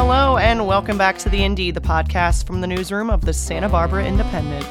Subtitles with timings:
[0.00, 3.68] Hello, and welcome back to the Indy, the podcast from the newsroom of the Santa
[3.68, 4.64] Barbara Independent.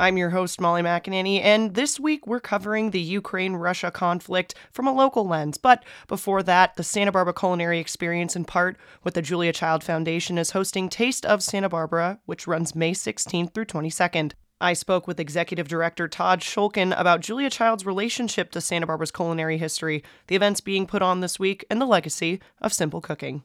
[0.00, 4.86] I'm your host, Molly McAnany, and this week we're covering the Ukraine Russia conflict from
[4.86, 5.58] a local lens.
[5.58, 10.38] But before that, the Santa Barbara Culinary Experience, in part with the Julia Child Foundation,
[10.38, 14.32] is hosting Taste of Santa Barbara, which runs May 16th through 22nd.
[14.60, 19.56] I spoke with Executive Director Todd Schulkin about Julia Child's relationship to Santa Barbara's culinary
[19.56, 23.42] history, the events being put on this week, and the legacy of simple cooking.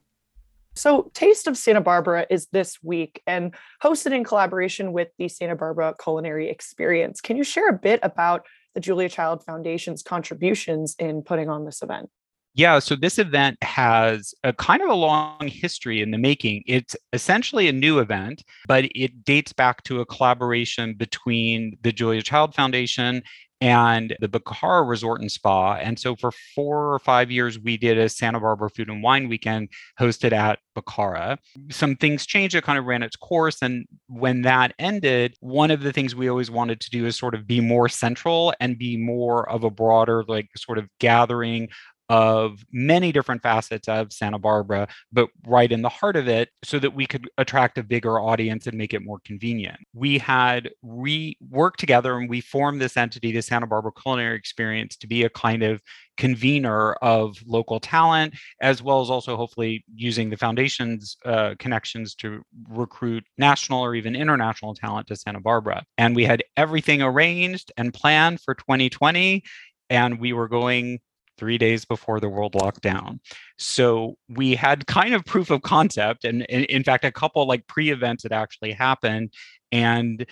[0.74, 5.56] So, Taste of Santa Barbara is this week and hosted in collaboration with the Santa
[5.56, 7.22] Barbara Culinary Experience.
[7.22, 11.82] Can you share a bit about the Julia Child Foundation's contributions in putting on this
[11.82, 12.10] event?
[12.56, 16.64] Yeah, so this event has a kind of a long history in the making.
[16.66, 22.22] It's essentially a new event, but it dates back to a collaboration between the Julia
[22.22, 23.24] Child Foundation
[23.60, 25.76] and the Bacara Resort and Spa.
[25.76, 29.28] And so for four or five years, we did a Santa Barbara Food and Wine
[29.28, 29.70] Weekend
[30.00, 31.38] hosted at Bacara.
[31.72, 33.62] Some things changed, it kind of ran its course.
[33.62, 37.36] And when that ended, one of the things we always wanted to do is sort
[37.36, 41.70] of be more central and be more of a broader, like sort of gathering
[42.10, 46.80] of many different facets of Santa Barbara, but right in the heart of it so
[46.80, 49.78] that we could attract a bigger audience and make it more convenient.
[49.94, 54.96] We had re worked together and we formed this entity, the Santa Barbara Culinary Experience,
[54.98, 55.82] to be a kind of
[56.18, 62.42] convener of local talent, as well as also hopefully using the foundation's uh, connections to
[62.70, 65.84] recruit national or even international talent to Santa Barbara.
[65.98, 69.44] And we had everything arranged and planned for 2020
[69.90, 71.00] and we were going
[71.38, 73.20] three days before the world locked down.
[73.58, 76.26] So we had kind of proof of concept.
[76.26, 79.34] And, and in fact, a couple like pre events had actually happened.
[79.72, 80.26] And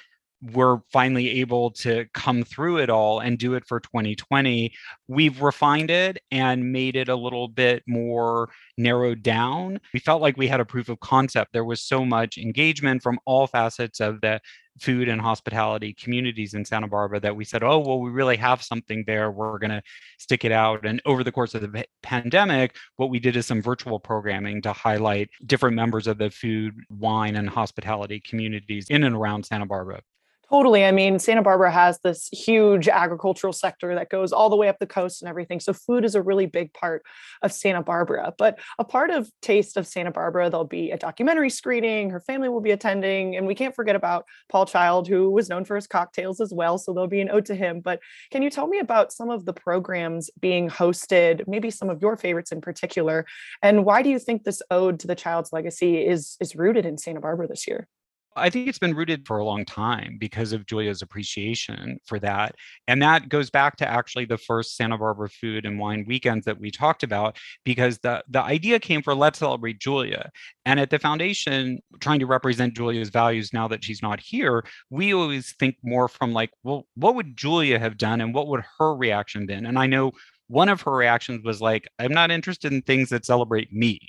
[0.52, 4.74] we're finally able to come through it all and do it for 2020.
[5.08, 9.80] We've refined it and made it a little bit more narrowed down.
[9.94, 11.54] We felt like we had a proof of concept.
[11.54, 14.42] There was so much engagement from all facets of the
[14.80, 18.64] food and hospitality communities in Santa Barbara that we said, oh, well, we really have
[18.64, 19.32] something there.
[19.32, 19.84] We're going to
[20.18, 20.86] stick it out.
[20.86, 24.74] And over the course of the pandemic, what we did is some virtual programming to
[24.74, 30.02] highlight different members of the food, wine, and hospitality communities in and around Santa Barbara.
[30.50, 30.86] Totally.
[30.86, 34.78] I mean, Santa Barbara has this huge agricultural sector that goes all the way up
[34.78, 35.60] the coast and everything.
[35.60, 37.04] So, food is a really big part
[37.42, 38.34] of Santa Barbara.
[38.38, 42.10] But a part of Taste of Santa Barbara, there'll be a documentary screening.
[42.10, 43.38] Her family will be attending.
[43.38, 46.78] And we can't forget about Paul Child, who was known for his cocktails as well.
[46.78, 47.80] So, there'll be an ode to him.
[47.80, 48.00] But
[48.30, 52.18] can you tell me about some of the programs being hosted, maybe some of your
[52.18, 53.26] favorites in particular?
[53.62, 56.98] And why do you think this ode to the child's legacy is, is rooted in
[56.98, 57.88] Santa Barbara this year?
[58.36, 62.56] I think it's been rooted for a long time because of Julia's appreciation for that.
[62.88, 66.60] And that goes back to actually the first Santa Barbara food and wine weekends that
[66.60, 70.32] we talked about, because the, the idea came for let's celebrate Julia.
[70.66, 75.14] And at the foundation, trying to represent Julia's values now that she's not here, we
[75.14, 78.96] always think more from like, well, what would Julia have done and what would her
[78.96, 79.66] reaction been?
[79.66, 80.12] And I know
[80.54, 84.00] one of her reactions was like, I'm not interested in things that celebrate me.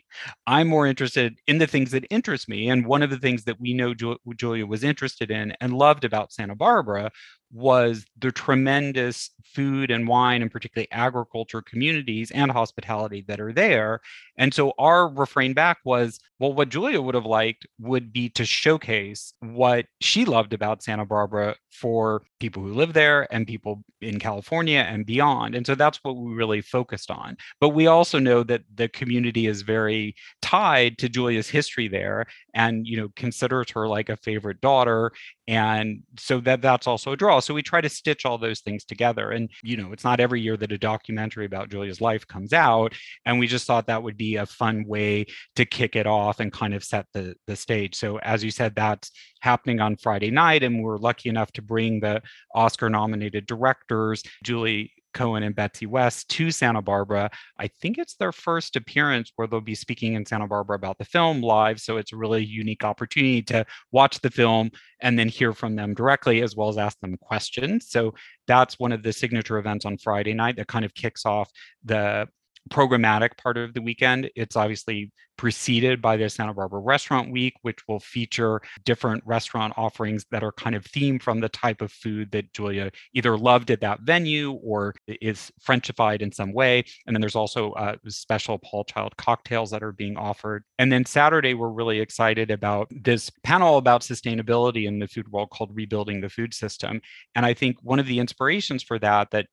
[0.46, 2.68] I'm more interested in the things that interest me.
[2.68, 3.94] And one of the things that we know
[4.36, 7.10] Julia was interested in and loved about Santa Barbara
[7.54, 14.00] was the tremendous food and wine and particularly agriculture communities and hospitality that are there.
[14.36, 18.44] And so our refrain back was, well, what Julia would have liked would be to
[18.44, 24.18] showcase what she loved about Santa Barbara for people who live there and people in
[24.18, 25.54] California and beyond.
[25.54, 27.36] And so that's what we really focused on.
[27.60, 32.86] But we also know that the community is very tied to Julia's history there and
[32.86, 35.12] you know considers her like a favorite daughter
[35.46, 37.40] and so that that's also a draw.
[37.40, 40.40] So we try to stitch all those things together and you know it's not every
[40.40, 42.94] year that a documentary about julia's life comes out
[43.26, 46.52] and we just thought that would be a fun way to kick it off and
[46.52, 47.94] kind of set the the stage.
[47.94, 49.10] So as you said that's
[49.40, 52.22] happening on friday night and we're lucky enough to bring the
[52.54, 57.30] oscar nominated directors julie Cohen and Betsy West to Santa Barbara.
[57.58, 61.04] I think it's their first appearance where they'll be speaking in Santa Barbara about the
[61.04, 61.80] film live.
[61.80, 64.70] So it's a really unique opportunity to watch the film
[65.00, 67.88] and then hear from them directly as well as ask them questions.
[67.88, 68.14] So
[68.46, 71.50] that's one of the signature events on Friday night that kind of kicks off
[71.84, 72.28] the
[72.70, 74.30] programmatic part of the weekend.
[74.34, 80.24] It's obviously preceded by the Santa Barbara Restaurant Week, which will feature different restaurant offerings
[80.30, 83.80] that are kind of themed from the type of food that Julia either loved at
[83.80, 86.84] that venue or is Frenchified in some way.
[87.06, 90.64] And then there's also uh, special Paul Child cocktails that are being offered.
[90.78, 95.50] And then Saturday, we're really excited about this panel about sustainability in the food world
[95.50, 97.00] called Rebuilding the Food System.
[97.34, 99.46] And I think one of the inspirations for that that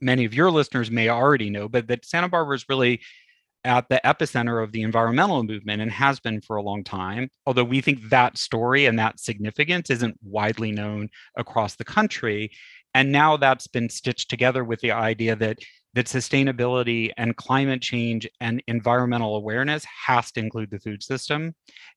[0.00, 3.00] many of your listeners may already know, but that Santa Barbara is really
[3.64, 7.28] at the epicenter of the environmental movement and has been for a long time.
[7.46, 12.50] Although we think that story and that significance isn't widely known across the country.
[12.94, 15.58] And now that's been stitched together with the idea that
[15.94, 21.54] that sustainability and climate change and environmental awareness has to include the food system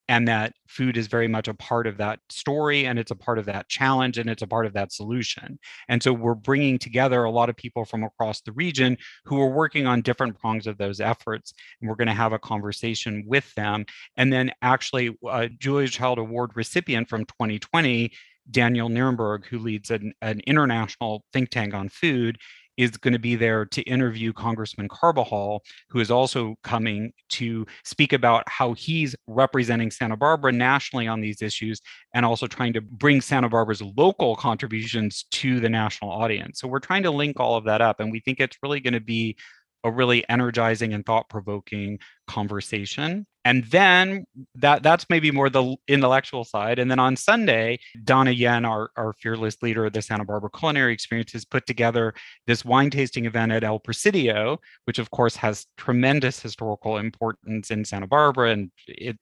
[0.07, 3.37] and that food is very much a part of that story and it's a part
[3.37, 5.59] of that challenge and it's a part of that solution.
[5.87, 9.49] And so we're bringing together a lot of people from across the region who are
[9.49, 13.53] working on different prongs of those efforts and we're going to have a conversation with
[13.55, 13.85] them.
[14.17, 18.11] And then actually a julia child award recipient from 2020
[18.49, 22.37] Danielle Nierenberg, who leads an, an international think tank on food,
[22.77, 28.13] is going to be there to interview Congressman Carbajal, who is also coming to speak
[28.13, 31.81] about how he's representing Santa Barbara nationally on these issues
[32.13, 36.59] and also trying to bring Santa Barbara's local contributions to the national audience.
[36.59, 38.93] So we're trying to link all of that up, and we think it's really going
[38.93, 39.37] to be
[39.83, 41.97] a really energizing and thought provoking
[42.31, 44.25] conversation and then
[44.55, 49.13] that that's maybe more the intellectual side and then on sunday donna yen our, our
[49.13, 52.13] fearless leader of the santa barbara culinary experience has put together
[52.47, 57.83] this wine tasting event at el presidio which of course has tremendous historical importance in
[57.83, 58.71] santa barbara and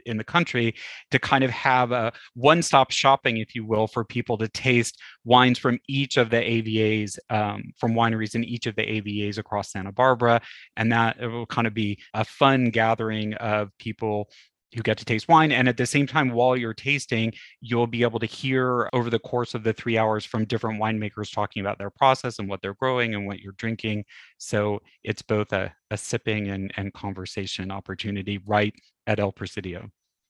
[0.06, 0.75] in, the country
[1.11, 5.57] to kind of have a one-stop shopping if you will for people to taste wines
[5.57, 9.91] from each of the avas um, from wineries in each of the avas across santa
[9.91, 10.41] barbara
[10.75, 12.98] and that will kind of be a fun gathering
[13.35, 14.29] of people people
[14.75, 15.51] who get to taste wine.
[15.51, 19.17] And at the same time, while you're tasting, you'll be able to hear over the
[19.17, 22.75] course of the three hours from different winemakers talking about their process and what they're
[22.75, 24.05] growing and what you're drinking.
[24.37, 28.75] So it's both a, a sipping and, and conversation opportunity right
[29.07, 29.89] at El Presidio.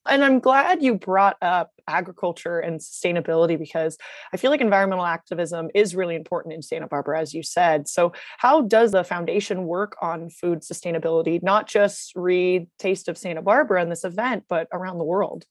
[0.09, 3.97] And I'm glad you brought up agriculture and sustainability because
[4.33, 7.87] I feel like environmental activism is really important in Santa Barbara, as you said.
[7.87, 13.41] So, how does the foundation work on food sustainability, not just read Taste of Santa
[13.41, 15.45] Barbara in this event, but around the world?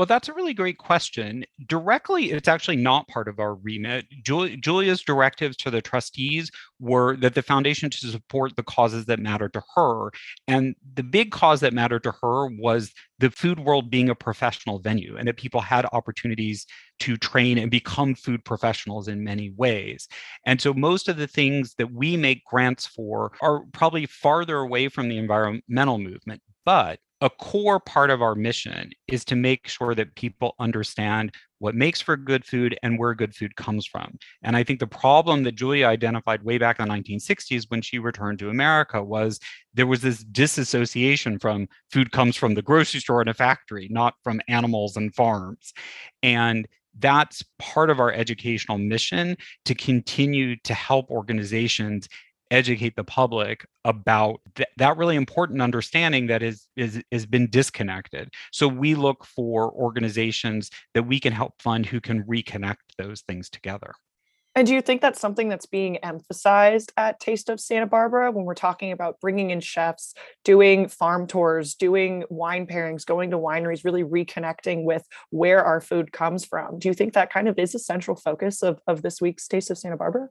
[0.00, 1.44] Well, that's a really great question.
[1.66, 4.06] Directly, it's actually not part of our remit.
[4.24, 9.50] Julia's directives to the trustees were that the foundation to support the causes that matter
[9.50, 10.10] to her.
[10.48, 14.78] And the big cause that mattered to her was the food world being a professional
[14.78, 16.64] venue and that people had opportunities
[17.00, 20.08] to train and become food professionals in many ways.
[20.46, 24.88] And so most of the things that we make grants for are probably farther away
[24.88, 26.40] from the environmental movement.
[26.64, 31.74] But a core part of our mission is to make sure that people understand what
[31.74, 34.18] makes for good food and where good food comes from.
[34.42, 37.98] And I think the problem that Julia identified way back in the 1960s when she
[37.98, 39.38] returned to America was
[39.74, 44.14] there was this disassociation from food comes from the grocery store and a factory, not
[44.24, 45.74] from animals and farms.
[46.22, 46.66] And
[46.98, 49.36] that's part of our educational mission
[49.66, 52.08] to continue to help organizations
[52.50, 58.30] educate the public about th- that really important understanding that is is has been disconnected
[58.52, 63.48] so we look for organizations that we can help fund who can reconnect those things
[63.48, 63.92] together
[64.56, 68.44] and do you think that's something that's being emphasized at Taste of Santa Barbara when
[68.44, 70.12] we're talking about bringing in chefs,
[70.44, 76.10] doing farm tours, doing wine pairings, going to wineries, really reconnecting with where our food
[76.10, 76.80] comes from?
[76.80, 79.70] Do you think that kind of is a central focus of, of this week's Taste
[79.70, 80.30] of Santa Barbara?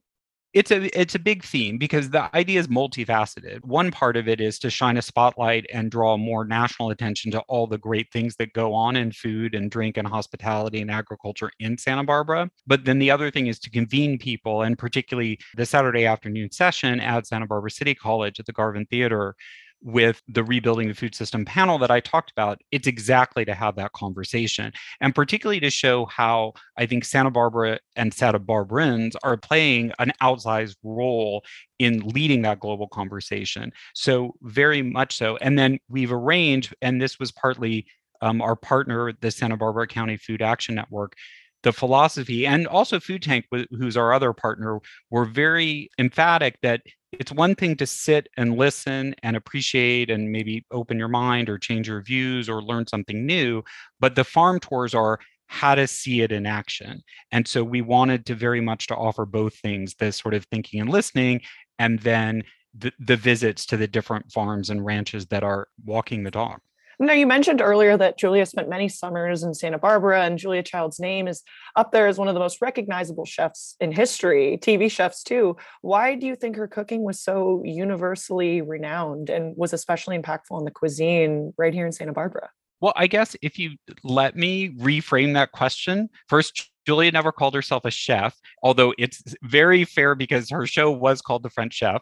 [0.53, 3.63] It's a it's a big theme because the idea is multifaceted.
[3.63, 7.41] One part of it is to shine a spotlight and draw more national attention to
[7.41, 11.51] all the great things that go on in food and drink and hospitality and agriculture
[11.59, 12.49] in Santa Barbara.
[12.65, 16.99] But then the other thing is to convene people and particularly the Saturday afternoon session
[16.99, 19.35] at Santa Barbara City College at the Garvin Theater
[19.81, 23.75] with the rebuilding the food system panel that I talked about, it's exactly to have
[23.75, 29.37] that conversation and particularly to show how I think Santa Barbara and Santa Barbarans are
[29.37, 31.43] playing an outsized role
[31.79, 33.71] in leading that global conversation.
[33.93, 35.37] So, very much so.
[35.37, 37.85] And then we've arranged, and this was partly
[38.21, 41.15] um, our partner, the Santa Barbara County Food Action Network,
[41.63, 46.81] the philosophy and also food tank who's our other partner were very emphatic that
[47.11, 51.57] it's one thing to sit and listen and appreciate and maybe open your mind or
[51.57, 53.63] change your views or learn something new
[53.99, 57.01] but the farm tours are how to see it in action.
[57.31, 60.79] And so we wanted to very much to offer both things this sort of thinking
[60.79, 61.41] and listening
[61.79, 62.43] and then
[62.77, 66.59] the, the visits to the different farms and ranches that are walking the dog
[67.07, 70.99] now, you mentioned earlier that Julia spent many summers in Santa Barbara, and Julia Child's
[70.99, 71.43] name is
[71.75, 75.55] up there as one of the most recognizable chefs in history, TV chefs too.
[75.81, 80.65] Why do you think her cooking was so universally renowned and was especially impactful in
[80.65, 82.49] the cuisine right here in Santa Barbara?
[82.81, 83.71] Well, I guess if you
[84.03, 89.83] let me reframe that question, first, Julia never called herself a chef, although it's very
[89.85, 92.01] fair because her show was called The French Chef.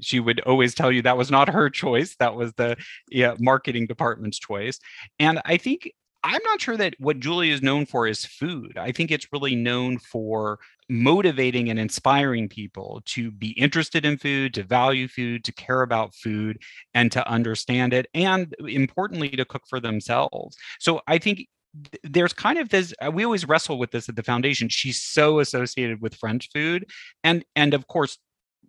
[0.00, 2.76] She would always tell you that was not her choice, that was the
[3.10, 4.78] yeah, marketing department's choice.
[5.18, 5.90] And I think
[6.24, 8.76] I'm not sure that what Julia is known for is food.
[8.76, 14.54] I think it's really known for motivating and inspiring people to be interested in food,
[14.54, 16.58] to value food, to care about food,
[16.94, 20.56] and to understand it, and importantly, to cook for themselves.
[20.80, 21.46] So I think
[22.02, 26.00] there's kind of this we always wrestle with this at the foundation she's so associated
[26.00, 26.86] with french food
[27.22, 28.16] and and of course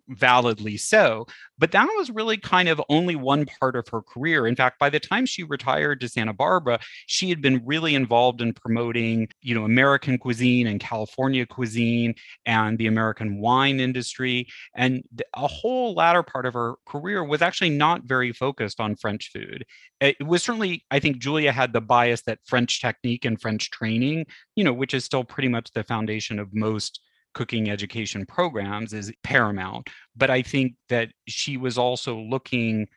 [0.08, 1.26] validly so.
[1.58, 4.46] But that was really kind of only one part of her career.
[4.46, 8.40] In fact, by the time she retired to Santa Barbara, she had been really involved
[8.40, 12.14] in promoting, you know, American cuisine and California cuisine
[12.46, 14.46] and the American wine industry.
[14.74, 15.02] And
[15.34, 19.64] a whole latter part of her career was actually not very focused on French food.
[20.00, 24.26] It was certainly, I think Julia had the bias that French technique and French training,
[24.54, 27.00] you know, which is still pretty much the foundation of most
[27.38, 29.88] cooking education programs is paramount.
[30.16, 32.88] But I think that she was also looking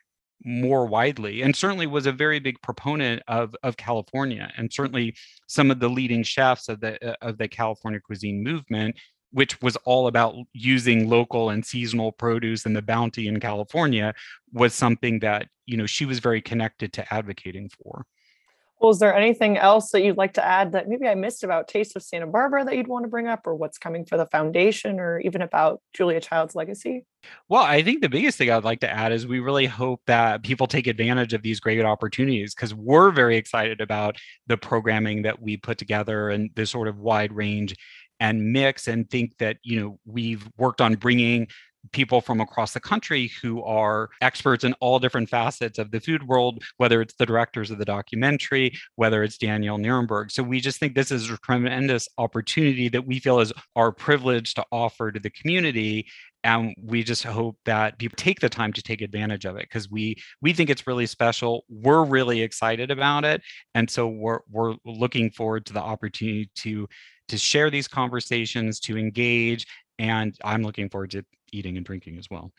[0.44, 5.14] more widely and certainly was a very big proponent of, of California and certainly
[5.46, 8.96] some of the leading chefs of the uh, of the California cuisine movement
[9.30, 14.12] which was all about using local and seasonal produce and the bounty in California
[14.52, 18.04] was something that you know she was very connected to advocating for.
[18.82, 21.68] Well, is there anything else that you'd like to add that maybe I missed about
[21.68, 24.26] Taste of Santa Barbara that you'd want to bring up, or what's coming for the
[24.26, 27.04] foundation, or even about Julia Child's legacy?
[27.48, 30.42] Well, I think the biggest thing I'd like to add is we really hope that
[30.42, 34.16] people take advantage of these great opportunities because we're very excited about
[34.48, 37.76] the programming that we put together and the sort of wide range
[38.18, 41.46] and mix and think that you know we've worked on bringing
[41.90, 46.26] people from across the country who are experts in all different facets of the food
[46.26, 50.30] world, whether it's the directors of the documentary, whether it's Danielle Nierenberg.
[50.30, 54.54] So we just think this is a tremendous opportunity that we feel is our privilege
[54.54, 56.06] to offer to the community.
[56.44, 59.90] And we just hope that people take the time to take advantage of it because
[59.90, 61.64] we we think it's really special.
[61.68, 63.42] We're really excited about it.
[63.74, 66.88] And so we're we're looking forward to the opportunity to
[67.28, 69.66] to share these conversations to engage
[69.98, 72.52] and i'm looking forward to eating and drinking as well.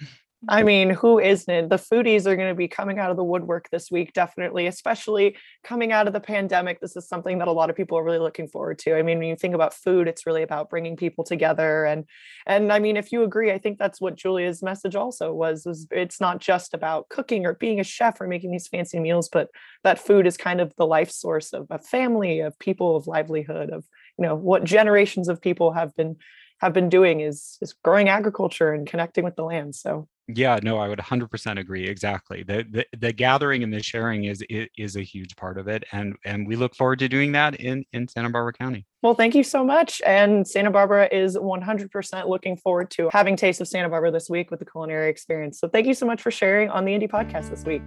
[0.50, 1.70] I mean, who isn't?
[1.70, 5.38] The foodies are going to be coming out of the woodwork this week, definitely, especially
[5.64, 6.82] coming out of the pandemic.
[6.82, 8.98] This is something that a lot of people are really looking forward to.
[8.98, 11.86] I mean, when you think about food, it's really about bringing people together.
[11.86, 12.04] And
[12.46, 15.88] and I mean, if you agree, I think that's what Julia's message also was, was
[15.92, 19.48] it's not just about cooking or being a chef or making these fancy meals, but
[19.86, 23.70] that food is kind of the life source of a family, of people, of livelihood,
[23.70, 23.86] of,
[24.20, 26.18] you know, what generations of people have been
[26.64, 29.76] have been doing is is growing agriculture and connecting with the land.
[29.76, 31.86] So yeah, no, I would 100% agree.
[31.86, 32.44] Exactly.
[32.44, 36.16] The, the the gathering and the sharing is is a huge part of it, and
[36.24, 38.86] and we look forward to doing that in in Santa Barbara County.
[39.02, 40.02] Well, thank you so much.
[40.06, 44.50] And Santa Barbara is 100% looking forward to having Taste of Santa Barbara this week
[44.50, 45.60] with the culinary experience.
[45.60, 47.82] So thank you so much for sharing on the Indy Podcast this week.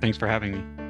[0.00, 0.85] Thanks for having me.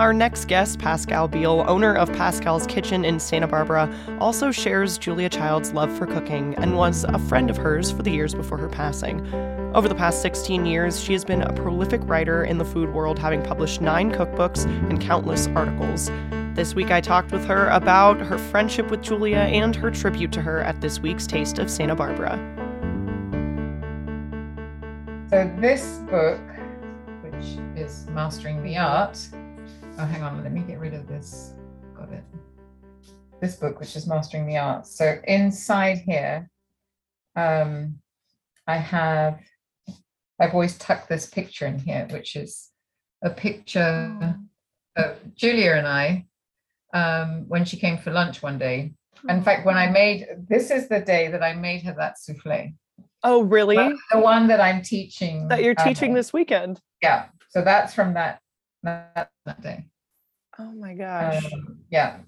[0.00, 5.28] Our next guest, Pascale Beale, owner of Pascale's Kitchen in Santa Barbara, also shares Julia
[5.28, 8.70] Child's love for cooking and was a friend of hers for the years before her
[8.70, 9.20] passing.
[9.74, 13.18] Over the past 16 years, she has been a prolific writer in the food world,
[13.18, 16.10] having published nine cookbooks and countless articles.
[16.54, 20.40] This week, I talked with her about her friendship with Julia and her tribute to
[20.40, 22.38] her at this week's Taste of Santa Barbara.
[25.28, 26.40] So, this book,
[27.20, 29.28] which is Mastering the Art,
[30.00, 31.54] oh, hang on, let me get rid of this.
[31.96, 32.24] Got it.
[33.40, 34.96] This book, which is Mastering the Arts.
[34.96, 36.50] So inside here,
[37.36, 37.98] um,
[38.66, 39.40] I have,
[40.40, 42.70] I've always tucked this picture in here, which is
[43.22, 44.36] a picture
[44.96, 46.26] of Julia and I
[46.94, 48.94] um, when she came for lunch one day.
[49.28, 52.72] In fact, when I made, this is the day that I made her that souffle.
[53.22, 53.76] Oh, really?
[53.76, 55.48] the one that I'm teaching.
[55.48, 56.80] That you're teaching uh, this weekend.
[57.02, 57.26] Yeah.
[57.50, 58.40] So that's from that
[58.82, 59.84] that, that day.
[60.60, 61.44] Oh my gosh.
[61.52, 62.18] Um, yeah.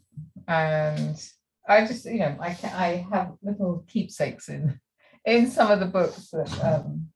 [0.49, 1.23] And
[1.69, 4.81] I just, you know, I can, I have little keepsakes in
[5.25, 7.09] in some of the books that um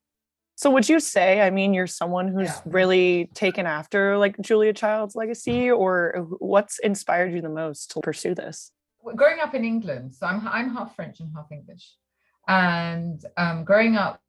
[0.55, 2.61] so would you say, I mean, you're someone who's yeah.
[2.65, 8.33] really taken after like Julia Child's legacy, or what's inspired you the most to pursue
[8.33, 8.71] this?
[9.15, 11.95] Growing up in England, so I'm I'm half French and half English,
[12.47, 14.19] and um, growing up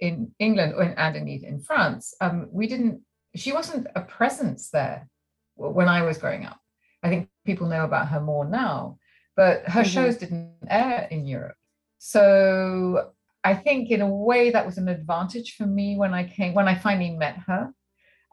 [0.00, 3.02] in England and indeed in France, um, we didn't
[3.36, 5.06] she wasn't a presence there
[5.58, 6.58] when I was growing up.
[7.02, 8.98] I think people know about her more now,
[9.36, 9.90] but her mm-hmm.
[9.90, 11.56] shows didn't air in Europe.
[11.98, 13.10] So
[13.44, 16.68] I think in a way that was an advantage for me when I came, when
[16.68, 17.72] I finally met her.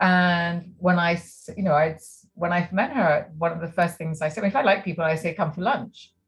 [0.01, 1.22] And when I,
[1.55, 1.98] you know, I
[2.34, 5.05] when I met her, one of the first things I said, if I like people,
[5.05, 6.12] I say, come for lunch.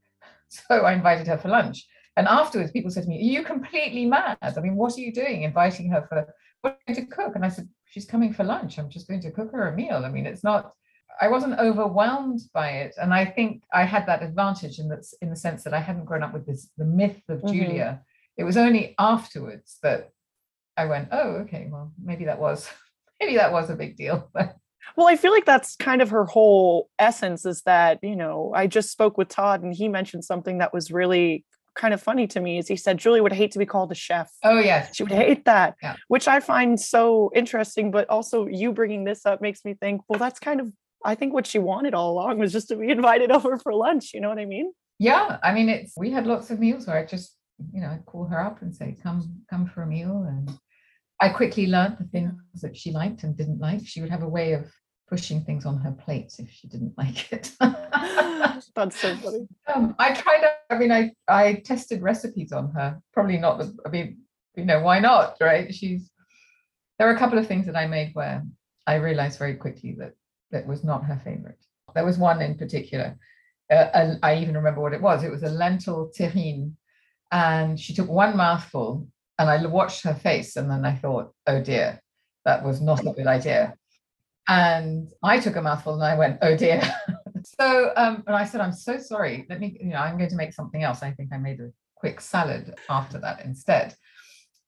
[0.50, 1.86] So I invited her for lunch.
[2.16, 4.38] And afterwards, people said to me, Are you completely mad?
[4.42, 7.36] I mean, what are you doing inviting her for what are you going to cook?
[7.36, 8.80] And I said, She's coming for lunch.
[8.80, 10.04] I'm just going to cook her a meal.
[10.06, 10.74] I mean, it's not,
[11.20, 12.96] I wasn't overwhelmed by it.
[13.02, 16.06] And I think I had that advantage in that in the sense that I hadn't
[16.06, 17.54] grown up with this the myth of mm-hmm.
[17.54, 18.02] Julia.
[18.38, 20.12] It was only afterwards that
[20.76, 22.70] I went, Oh, okay, well, maybe that was
[23.20, 24.30] maybe that was a big deal.
[24.96, 28.68] Well, I feel like that's kind of her whole essence is that, you know, I
[28.68, 31.44] just spoke with Todd and he mentioned something that was really
[31.76, 33.96] kind of funny to me is he said Julie would hate to be called a
[33.96, 34.32] chef.
[34.44, 34.96] Oh yes.
[34.96, 35.76] She would hate that.
[35.84, 35.96] Yeah.
[36.08, 40.20] Which I find so interesting, but also you bringing this up makes me think, well
[40.20, 40.72] that's kind of
[41.08, 44.14] I think what she wanted all along was just to be invited over for lunch,
[44.14, 44.72] you know what I mean?
[45.00, 47.36] Yeah, I mean it's we had lots of meals where I just,
[47.74, 50.52] you know, I'd call her up and say come come for a meal and
[51.22, 53.82] I quickly learned the things that she liked and didn't like.
[53.86, 54.70] She would have a way of
[55.08, 57.56] pushing things on her plate if she didn't like it.
[58.76, 59.48] That's so funny.
[59.74, 60.44] Um, I tried.
[60.70, 63.00] I mean, I I tested recipes on her.
[63.14, 63.76] Probably not the.
[63.86, 64.20] I mean,
[64.56, 65.38] you know, why not?
[65.40, 65.74] Right?
[65.74, 66.12] She's.
[67.00, 68.44] There are a couple of things that I made where
[68.88, 70.14] I realized very quickly that
[70.52, 71.64] that was not her favorite.
[71.96, 73.18] There was one in particular.
[73.72, 75.24] Uh, and I even remember what it was.
[75.24, 76.74] It was a lentil terrine,
[77.32, 81.62] and she took one mouthful, and I watched her face, and then I thought, oh
[81.62, 82.02] dear,
[82.46, 83.74] that was not a good idea.
[84.48, 86.82] And I took a mouthful and I went, oh dear.
[87.60, 89.46] so, um, and I said, I'm so sorry.
[89.50, 91.04] Let me, you know, I'm going to make something else.
[91.04, 93.94] I think I made a quick salad after that instead.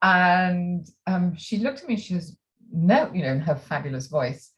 [0.01, 2.37] And um, she looked at me, she says,
[2.71, 4.51] no, you know, in her fabulous voice,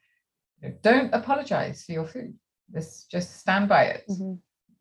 [0.82, 2.34] don't apologize for your food.
[2.74, 4.04] Just, just stand by it.
[4.10, 4.34] Mm-hmm.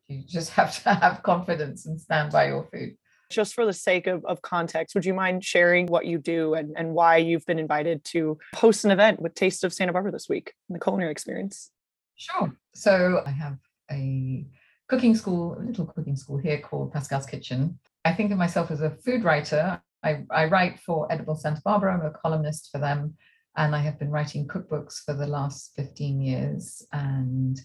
[0.08, 2.96] You just have to have confidence and stand by your food
[3.30, 6.75] just for the sake of, of context, would you mind sharing what you do and,
[6.76, 10.28] and why you've been invited to host an event with Taste of Santa Barbara this
[10.28, 11.70] week in the culinary experience?
[12.16, 12.52] Sure.
[12.75, 13.56] So I have
[13.90, 14.46] a
[14.88, 17.78] cooking school, a little cooking school here called Pascale's Kitchen.
[18.04, 19.80] I think of myself as a food writer.
[20.02, 21.95] I, I write for Edible Santa Barbara.
[21.95, 23.14] I'm a columnist for them.
[23.56, 26.86] And I have been writing cookbooks for the last 15 years.
[26.93, 27.60] And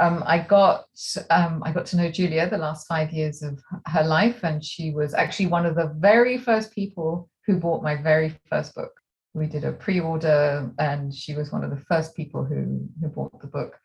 [0.00, 0.86] um, I got
[1.28, 4.92] um, I got to know Julia the last five years of her life, and she
[4.92, 8.92] was actually one of the very first people who bought my very first book.
[9.34, 13.38] We did a pre-order, and she was one of the first people who who bought
[13.42, 13.78] the book.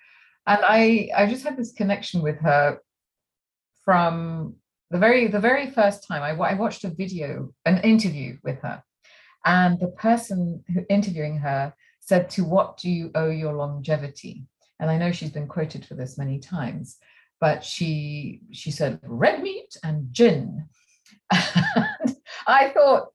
[0.48, 2.80] And I I just had this connection with her
[3.84, 4.56] from
[4.92, 8.82] the very the very first time I, I watched a video, an interview with her,
[9.46, 14.46] and the person interviewing her said, "To what do you owe your longevity?"
[14.80, 16.98] and I know she's been quoted for this many times,
[17.40, 20.68] but she she said red meat and gin.
[21.32, 22.16] And
[22.48, 23.08] I thought,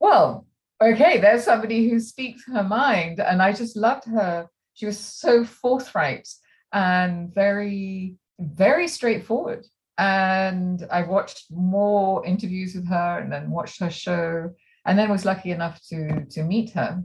[0.00, 0.46] well,
[0.82, 4.48] okay, there's somebody who speaks her mind, and I just loved her.
[4.74, 6.28] She was so forthright
[6.72, 9.66] and very very straightforward.
[9.96, 14.54] And I watched more interviews with her, and then watched her show,
[14.88, 17.02] and then was lucky enough to to meet her.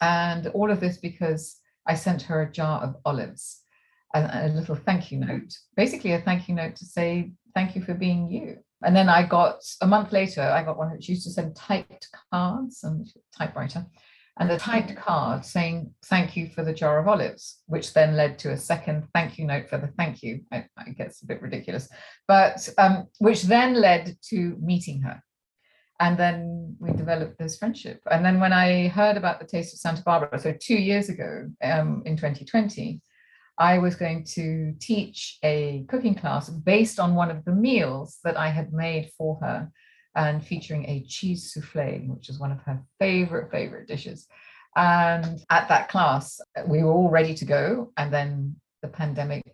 [0.00, 3.62] And all of this because I sent her a jar of olives
[4.14, 7.82] and a little thank you note, basically a thank you note to say thank you
[7.82, 8.58] for being you.
[8.82, 11.00] And then I got a month later, I got one.
[11.00, 13.84] She used to send typed cards and typewriter,
[14.38, 18.38] and a typed card saying thank you for the jar of olives, which then led
[18.38, 20.42] to a second thank you note for the thank you.
[20.52, 21.88] I, it gets a bit ridiculous,
[22.28, 25.20] but um, which then led to meeting her
[26.00, 28.00] and then we developed this friendship.
[28.10, 31.46] And then when I heard about the Taste of Santa Barbara, so two years ago
[31.62, 33.02] um, in 2020,
[33.58, 38.38] I was going to teach a cooking class based on one of the meals that
[38.38, 39.70] I had made for her
[40.16, 44.26] and featuring a cheese souffle, which is one of her favorite, favorite dishes.
[44.74, 47.92] And at that class, we were all ready to go.
[47.98, 49.44] And then the pandemic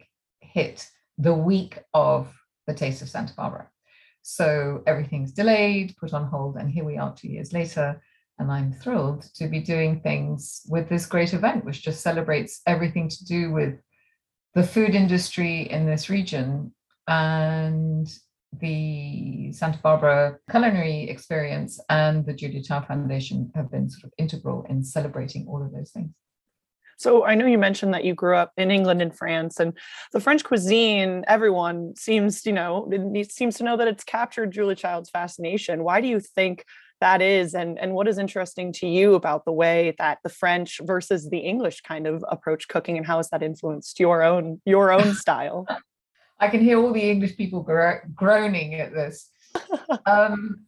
[0.41, 0.87] hit
[1.19, 2.33] the week of
[2.69, 3.69] the Taste of Santa Barbara.
[4.29, 8.03] So everything's delayed, put on hold, and here we are two years later.
[8.41, 13.09] And I'm thrilled to be doing things with this great event, which just celebrates everything
[13.09, 13.79] to do with
[14.57, 16.75] the food industry in this region.
[17.07, 18.13] And
[18.59, 24.67] the Santa Barbara Culinary Experience and the Julia Child Foundation have been sort of integral
[24.69, 26.11] in celebrating all of those things.
[26.97, 29.75] So I know you mentioned that you grew up in England and France, and
[30.13, 31.25] the French cuisine.
[31.29, 32.91] Everyone seems, you know,
[33.29, 35.85] seems to know that it's captured Julia Child's fascination.
[35.85, 36.65] Why do you think
[37.01, 40.81] that is, and and what is interesting to you about the way that the French
[40.83, 44.91] versus the English kind of approach cooking, and how has that influenced your own your
[44.91, 45.67] own style?
[46.39, 49.31] I can hear all the English people gro- groaning at this.
[50.05, 50.67] Um,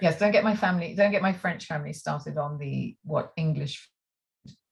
[0.00, 3.88] yes, don't get my family, don't get my French family started on the what English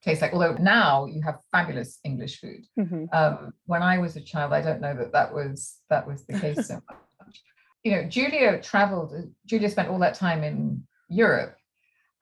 [0.06, 0.32] taste like.
[0.32, 2.64] Although now you have fabulous English food.
[2.78, 3.04] Mm-hmm.
[3.12, 6.38] Um, when I was a child, I don't know that that was that was the
[6.38, 6.74] case so
[7.20, 7.42] much.
[7.84, 9.12] You know, Julia traveled.
[9.44, 11.56] Julia spent all that time in Europe,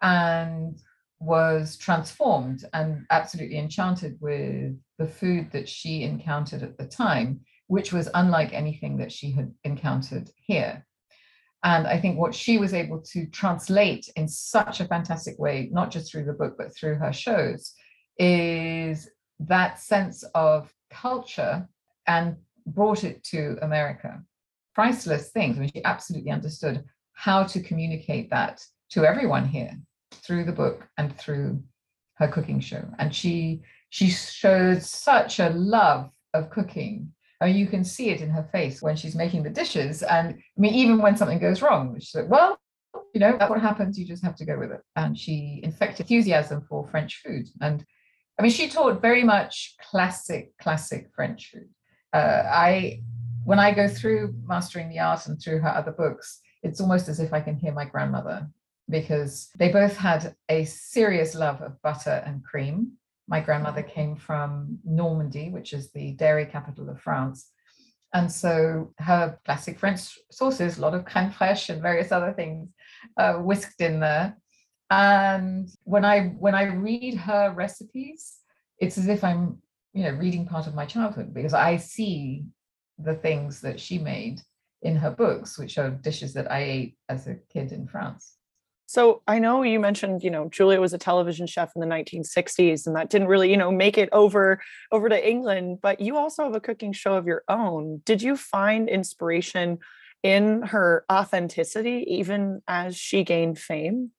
[0.02, 0.76] and
[1.20, 7.92] was transformed and absolutely enchanted with the food that she encountered at the time, which
[7.92, 10.86] was unlike anything that she had encountered here.
[11.64, 15.90] And I think what she was able to translate in such a fantastic way, not
[15.90, 17.72] just through the book, but through her shows,
[18.18, 19.08] is
[19.40, 21.66] that sense of culture
[22.06, 24.22] and brought it to America.
[24.74, 25.56] Priceless things.
[25.56, 29.72] I mean, she absolutely understood how to communicate that to everyone here
[30.12, 31.62] through the book and through
[32.16, 32.84] her cooking show.
[32.98, 38.20] And she she showed such a love of cooking I mean, you can see it
[38.20, 40.02] in her face when she's making the dishes.
[40.02, 42.58] And I mean, even when something goes wrong, she's like, well,
[43.12, 43.98] you know, that's what happens.
[43.98, 44.80] You just have to go with it.
[44.96, 47.48] And she infected enthusiasm for French food.
[47.60, 47.84] And
[48.38, 51.68] I mean, she taught very much classic, classic French food.
[52.12, 53.02] Uh, I,
[53.44, 57.20] when I go through Mastering the Art and through her other books, it's almost as
[57.20, 58.48] if I can hear my grandmother
[58.88, 62.92] because they both had a serious love of butter and cream
[63.26, 67.50] my grandmother came from Normandy, which is the dairy capital of France.
[68.12, 72.68] And so her classic French sauces, a lot of crème fraîche and various other things
[73.16, 74.36] uh, whisked in there.
[74.90, 78.38] And when I when I read her recipes,
[78.78, 79.58] it's as if I'm
[79.94, 82.44] you know reading part of my childhood because I see
[82.98, 84.40] the things that she made
[84.82, 88.36] in her books, which are dishes that I ate as a kid in France.
[88.86, 92.86] So I know you mentioned, you know, Julia was a television chef in the 1960s
[92.86, 94.60] and that didn't really, you know, make it over
[94.92, 98.02] over to England, but you also have a cooking show of your own.
[98.04, 99.78] Did you find inspiration
[100.22, 104.10] in her authenticity even as she gained fame?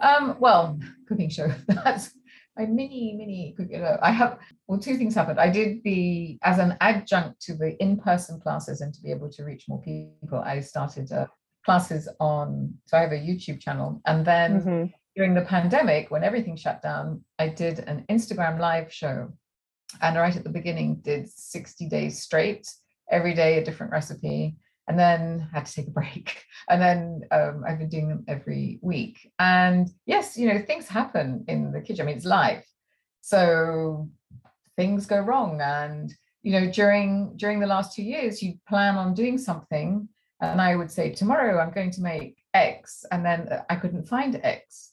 [0.00, 1.52] Um, well, cooking show.
[1.68, 2.12] That's
[2.56, 3.84] my mini mini cooking.
[4.02, 5.40] I have well, two things happened.
[5.40, 9.44] I did the as an adjunct to the in-person classes and to be able to
[9.44, 11.28] reach more people, I started a
[11.64, 14.00] classes on, so I have a YouTube channel.
[14.06, 14.84] And then mm-hmm.
[15.16, 19.32] during the pandemic, when everything shut down, I did an Instagram live show.
[20.00, 22.68] And right at the beginning, did 60 days straight,
[23.10, 24.56] every day a different recipe.
[24.88, 26.42] And then had to take a break.
[26.68, 29.30] And then um, I've been doing them every week.
[29.38, 32.02] And yes, you know, things happen in the kitchen.
[32.02, 32.64] I mean, it's live.
[33.20, 34.10] So
[34.76, 35.60] things go wrong.
[35.60, 40.08] And you know, during during the last two years, you plan on doing something
[40.42, 44.08] and I would say, tomorrow I'm going to make X, and then uh, I couldn't
[44.08, 44.90] find X.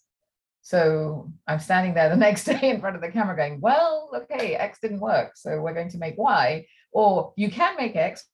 [0.61, 4.55] So I'm standing there the next day in front of the camera going, well, okay,
[4.55, 5.31] X didn't work.
[5.35, 6.67] So we're going to make Y.
[6.91, 8.25] Or you can make X,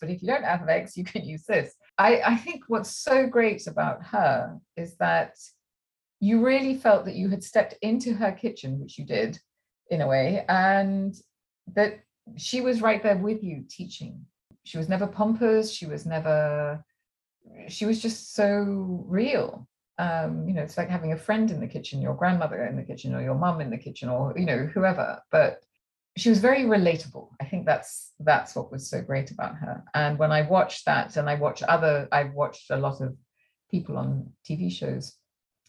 [0.00, 1.74] but if you don't have X, you can use this.
[1.96, 5.36] I, I think what's so great about her is that
[6.20, 9.38] you really felt that you had stepped into her kitchen, which you did
[9.90, 11.14] in a way, and
[11.74, 12.00] that
[12.36, 14.26] she was right there with you teaching
[14.68, 16.84] she was never pompous she was never
[17.68, 19.66] she was just so real.
[20.00, 22.84] Um, you know it's like having a friend in the kitchen your grandmother in the
[22.84, 25.60] kitchen or your mum in the kitchen or you know whoever but
[26.16, 27.28] she was very relatable.
[27.40, 29.82] I think that's that's what was so great about her.
[29.94, 33.16] And when i watched that and i watched other i've watched a lot of
[33.72, 35.14] people on tv shows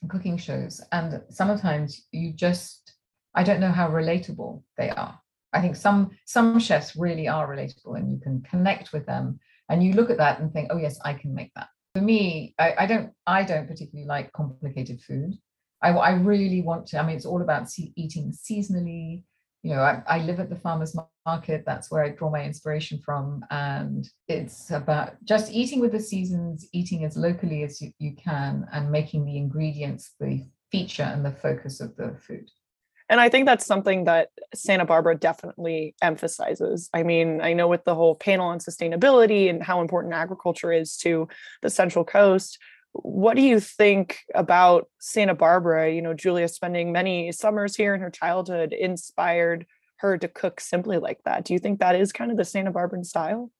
[0.09, 2.93] cooking shows and sometimes you just
[3.35, 5.19] i don't know how relatable they are
[5.53, 9.83] I think some some chefs really are relatable and you can connect with them and
[9.83, 11.67] you look at that and think, oh yes, I can make that.
[11.93, 15.35] For me, I, I don't I don't particularly like complicated food.
[15.81, 16.99] I, I really want to.
[16.99, 19.23] I mean, it's all about see, eating seasonally.
[19.63, 21.63] You know, I, I live at the farmers market.
[21.65, 26.67] That's where I draw my inspiration from, and it's about just eating with the seasons,
[26.73, 31.31] eating as locally as you, you can, and making the ingredients the feature and the
[31.31, 32.49] focus of the food.
[33.09, 36.89] And I think that's something that Santa Barbara definitely emphasizes.
[36.93, 40.95] I mean, I know with the whole panel on sustainability and how important agriculture is
[40.97, 41.27] to
[41.63, 42.59] the Central Coast.
[42.91, 45.91] What do you think about Santa Barbara?
[45.91, 49.65] You know, Julia spending many summers here in her childhood inspired
[49.97, 51.45] her to cook simply like that.
[51.45, 53.51] Do you think that is kind of the Santa Barbara style?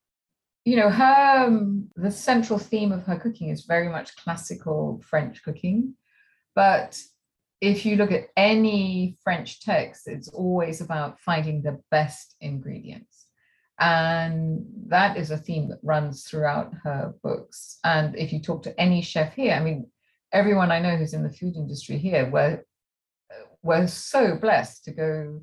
[0.63, 5.41] You know, her um, the central theme of her cooking is very much classical French
[5.43, 5.95] cooking,
[6.53, 7.01] but
[7.61, 13.25] if you look at any French text, it's always about finding the best ingredients.
[13.79, 17.79] And that is a theme that runs throughout her books.
[17.83, 19.87] And if you talk to any chef here, I mean,
[20.33, 22.63] everyone I know who's in the food industry here, we're,
[23.61, 25.41] we're so blessed to go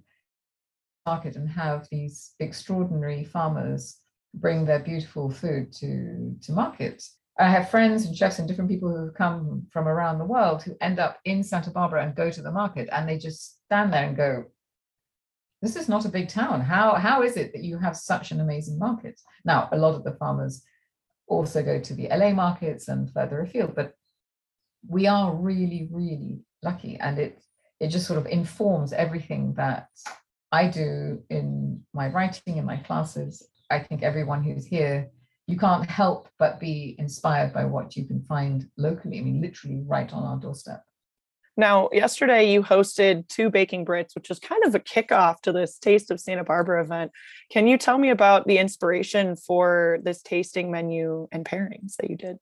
[1.06, 3.98] market and have these extraordinary farmers
[4.34, 7.02] bring their beautiful food to, to market.
[7.38, 10.76] I have friends and chefs and different people who come from around the world who
[10.80, 14.04] end up in Santa Barbara and go to the market and they just stand there
[14.04, 14.44] and go,
[15.60, 16.60] this is not a big town.
[16.60, 19.20] How how is it that you have such an amazing market?
[19.44, 20.62] Now, a lot of the farmers
[21.26, 23.94] also go to the LA markets and further afield, but
[24.88, 26.96] we are really, really lucky.
[26.98, 27.42] And it
[27.80, 29.88] it just sort of informs everything that
[30.52, 33.46] I do in my writing, in my classes.
[33.70, 35.10] I think everyone who's here,
[35.46, 39.18] you can't help but be inspired by what you can find locally.
[39.18, 40.82] I mean, literally right on our doorstep.
[41.58, 45.78] Now, yesterday you hosted two baking Brits, which is kind of a kickoff to this
[45.78, 47.12] Taste of Santa Barbara event.
[47.50, 52.16] Can you tell me about the inspiration for this tasting menu and pairings that you
[52.16, 52.36] did?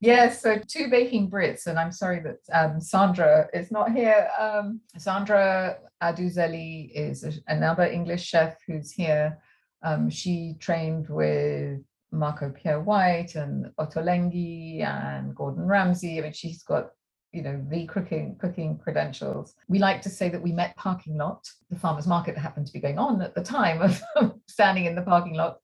[0.00, 4.28] Yes, so two baking Brits, and I'm sorry that um, Sandra is not here.
[4.38, 9.38] Um, Sandra Aduzeli is another English chef who's here.
[9.82, 11.80] Um, she trained with
[12.12, 16.18] Marco Pierre White and Ottolenghi and Gordon Ramsay.
[16.18, 16.90] I mean, she's got
[17.32, 19.54] you know the cooking cooking credentials.
[19.68, 22.72] We like to say that we met parking lot the farmers market that happened to
[22.72, 24.02] be going on at the time of
[24.46, 25.58] standing in the parking lot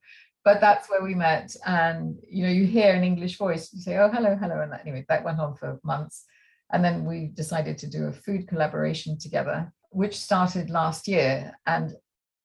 [0.44, 1.54] but that's where we met.
[1.66, 4.80] And you know you hear an english voice you say oh hello hello and that,
[4.80, 6.24] anyway that went on for months.
[6.72, 11.52] And then we decided to do a food collaboration together which started last year.
[11.66, 11.92] And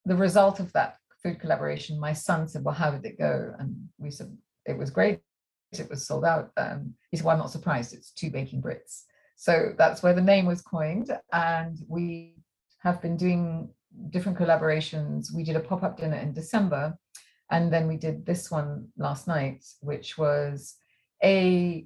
[0.06, 3.76] the result of that food collaboration my son said well how did it go and
[3.98, 5.20] we said it was great
[5.72, 9.04] it was sold out um, he said well i'm not surprised it's two baking brits
[9.36, 11.12] so that's where the name was coined.
[11.34, 12.36] And we
[12.80, 13.70] have been doing
[14.10, 15.34] different collaborations.
[15.34, 16.98] We did a pop up dinner in December.
[17.52, 20.76] And then we did this one last night, which was
[21.24, 21.86] a,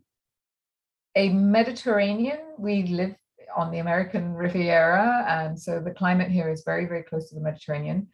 [1.15, 2.39] a Mediterranean.
[2.57, 3.15] We live
[3.55, 5.25] on the American Riviera.
[5.27, 8.07] And so the climate here is very, very close to the Mediterranean.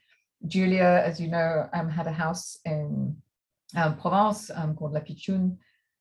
[0.47, 3.15] Julia, as you know, um, had a house in
[3.75, 5.57] um, Provence um, called La Pitchoune.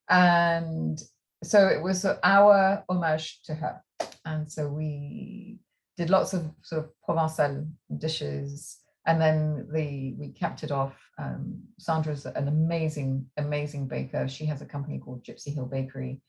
[0.09, 1.01] And
[1.43, 3.81] so it was our homage to her.
[4.25, 5.59] And so we
[5.97, 8.79] did lots of sort of Provençal dishes.
[9.07, 10.95] And then the we capped it off.
[11.19, 14.29] Um, Sandra's an amazing, amazing baker.
[14.29, 16.21] She has a company called Gypsy Hill Bakery.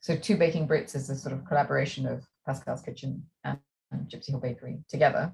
[0.00, 3.58] So Two Baking Brits is a sort of collaboration of Pascale's Kitchen and,
[3.90, 5.32] and Gypsy Hill Bakery together.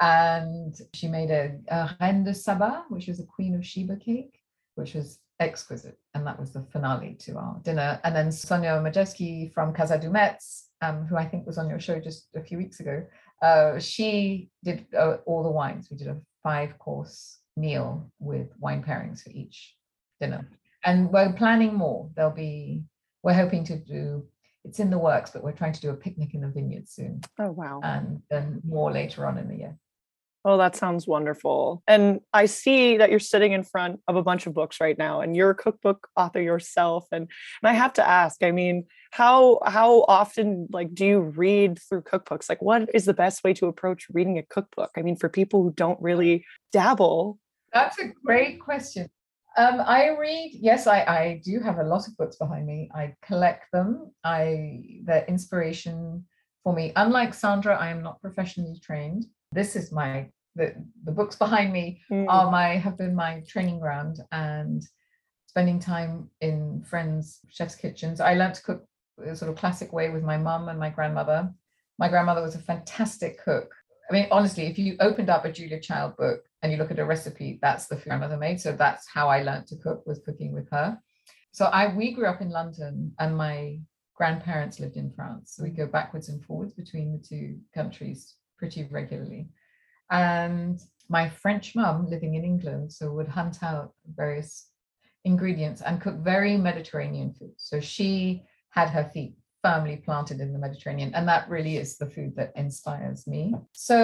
[0.00, 4.38] And she made a, a Reine de Saba, which is a Queen of Sheba cake,
[4.74, 5.98] which was exquisite.
[6.14, 8.00] And that was the finale to our dinner.
[8.04, 12.00] And then Sonja Magdevski from Casa Dumetz, um, who I think was on your show
[12.00, 13.04] just a few weeks ago,
[13.42, 15.88] uh, she did uh, all the wines.
[15.90, 19.74] We did a five course meal with wine pairings for each
[20.20, 20.48] dinner.
[20.84, 22.08] And we're planning more.
[22.16, 22.84] There'll be,
[23.22, 24.26] we're hoping to do,
[24.64, 27.20] it's in the works, but we're trying to do a picnic in the vineyard soon.
[27.38, 27.80] Oh, wow.
[27.82, 29.78] And then more later on in the year.
[30.44, 31.82] Oh, that sounds wonderful.
[31.86, 35.20] And I see that you're sitting in front of a bunch of books right now
[35.20, 37.28] and you're a cookbook author yourself and
[37.62, 42.02] and I have to ask, I mean, how how often like do you read through
[42.02, 42.48] cookbooks?
[42.48, 44.90] Like what is the best way to approach reading a cookbook?
[44.96, 47.38] I mean, for people who don't really dabble.
[47.74, 49.08] That's a great question.
[49.58, 52.88] Um, I read, yes, I, I do have a lot of books behind me.
[52.94, 54.12] I collect them.
[54.24, 56.24] I the inspiration
[56.62, 56.92] for me.
[56.96, 62.00] Unlike Sandra, I am not professionally trained this is my the, the books behind me
[62.10, 62.26] mm.
[62.28, 64.82] are my have been my training ground and
[65.46, 68.20] spending time in friends chefs kitchens.
[68.20, 68.84] I learned to cook
[69.24, 71.50] a sort of classic way with my mum and my grandmother.
[71.98, 73.72] My grandmother was a fantastic cook.
[74.08, 76.98] I mean honestly if you opened up a julia child book and you look at
[76.98, 78.60] a recipe that's the food grandmother made.
[78.60, 80.98] So that's how i learned to cook was cooking with her.
[81.52, 83.78] So i we grew up in london and my
[84.14, 85.54] grandparents lived in france.
[85.54, 89.48] So we go backwards and forwards between the two countries pretty regularly.
[90.10, 94.52] And my French mum living in England, so would hunt out various
[95.24, 97.54] ingredients and cook very Mediterranean food.
[97.56, 101.12] So she had her feet firmly planted in the Mediterranean.
[101.14, 103.54] And that really is the food that inspires me.
[103.72, 103.98] So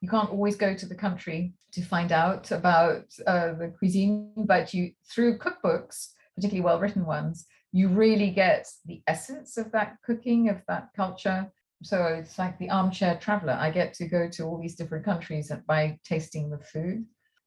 [0.00, 4.72] you can't always go to the country to find out about uh, the cuisine, but
[4.72, 10.62] you through cookbooks, particularly well-written ones, you really get the essence of that cooking, of
[10.68, 13.56] that culture, so it's like the armchair traveler.
[13.60, 17.04] I get to go to all these different countries by tasting the food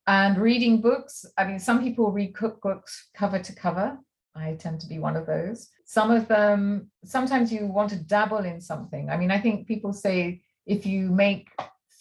[0.08, 1.26] and reading books.
[1.38, 3.98] I mean, some people read cookbooks cover to cover.
[4.36, 5.70] I tend to be one of those.
[5.86, 9.10] Some of them, sometimes you want to dabble in something.
[9.10, 11.50] I mean, I think people say if you make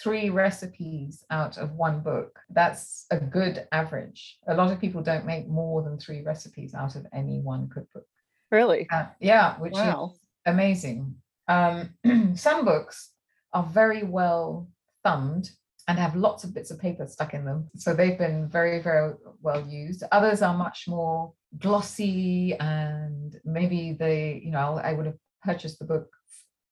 [0.00, 4.38] three recipes out of one book, that's a good average.
[4.46, 8.06] A lot of people don't make more than three recipes out of any one cookbook.
[8.50, 8.86] Really?
[8.90, 10.12] Uh, yeah, which wow.
[10.12, 11.14] is amazing.
[11.48, 11.94] Um,
[12.34, 13.12] some books
[13.52, 14.68] are very well
[15.02, 15.50] thumbed
[15.88, 17.68] and have lots of bits of paper stuck in them.
[17.76, 20.04] So they've been very, very well used.
[20.12, 25.87] Others are much more glossy and maybe they, you know, I would have purchased the
[25.87, 26.08] book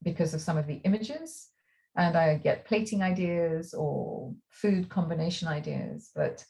[0.03, 1.49] because of some of the images.
[1.97, 6.11] and I get plating ideas or food combination ideas.
[6.15, 6.45] But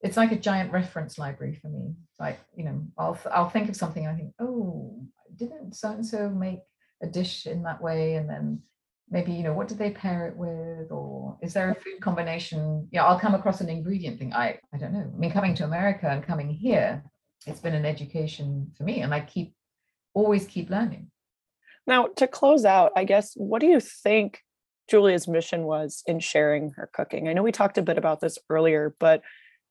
[0.00, 1.94] it's like a giant reference library for me.
[2.20, 6.06] Like, you know, I'll I'll think of something and I think, oh, didn't so and
[6.06, 6.60] so make
[7.02, 8.14] a dish in that way?
[8.14, 8.62] And then
[9.10, 10.90] maybe, you know, what did they pair it with?
[10.90, 12.88] Or is there a food combination?
[12.90, 14.32] Yeah, I'll come across an ingredient thing.
[14.32, 15.10] I I don't know.
[15.14, 17.02] I mean, coming to America and coming here,
[17.46, 19.00] it's been an education for me.
[19.00, 19.54] And I keep
[20.14, 21.10] always keep learning.
[21.86, 24.40] Now, to close out, I guess, what do you think
[24.88, 27.28] Julia's mission was in sharing her cooking?
[27.28, 29.22] I know we talked a bit about this earlier, but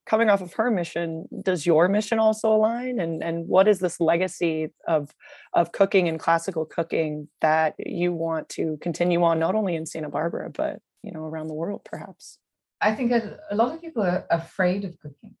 [0.06, 3.00] coming off of her mission, does your mission also align?
[3.00, 5.14] And and what is this legacy of
[5.52, 10.08] of cooking and classical cooking that you want to continue on, not only in Santa
[10.08, 12.38] Barbara, but you know around the world, perhaps?
[12.80, 15.34] I think a, lot of people are afraid of cooking,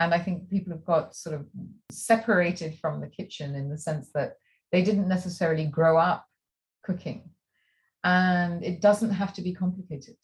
[0.00, 1.46] and I think people have got sort of
[1.90, 4.34] separated from the kitchen in the sense that
[4.72, 6.24] they didn't necessarily grow up
[6.82, 7.28] cooking,
[8.02, 10.16] and it doesn't have to be complicated.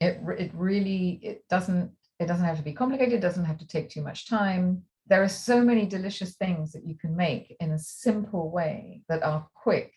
[0.00, 3.66] It it really it doesn't it doesn't have to be complicated, it doesn't have to
[3.66, 4.82] take too much time.
[5.06, 9.22] There are so many delicious things that you can make in a simple way that
[9.22, 9.92] are quick.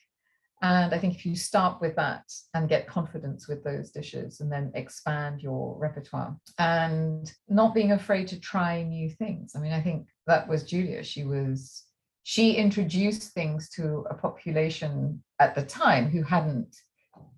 [0.62, 2.24] And I think if you start with that
[2.56, 8.28] and get confidence with those dishes and then expand your repertoire and not being afraid
[8.30, 9.54] to try new things.
[9.56, 11.04] I mean, I think that was Julia.
[11.04, 11.84] She was,
[12.24, 16.76] she introduced things to a population at the time who hadn't,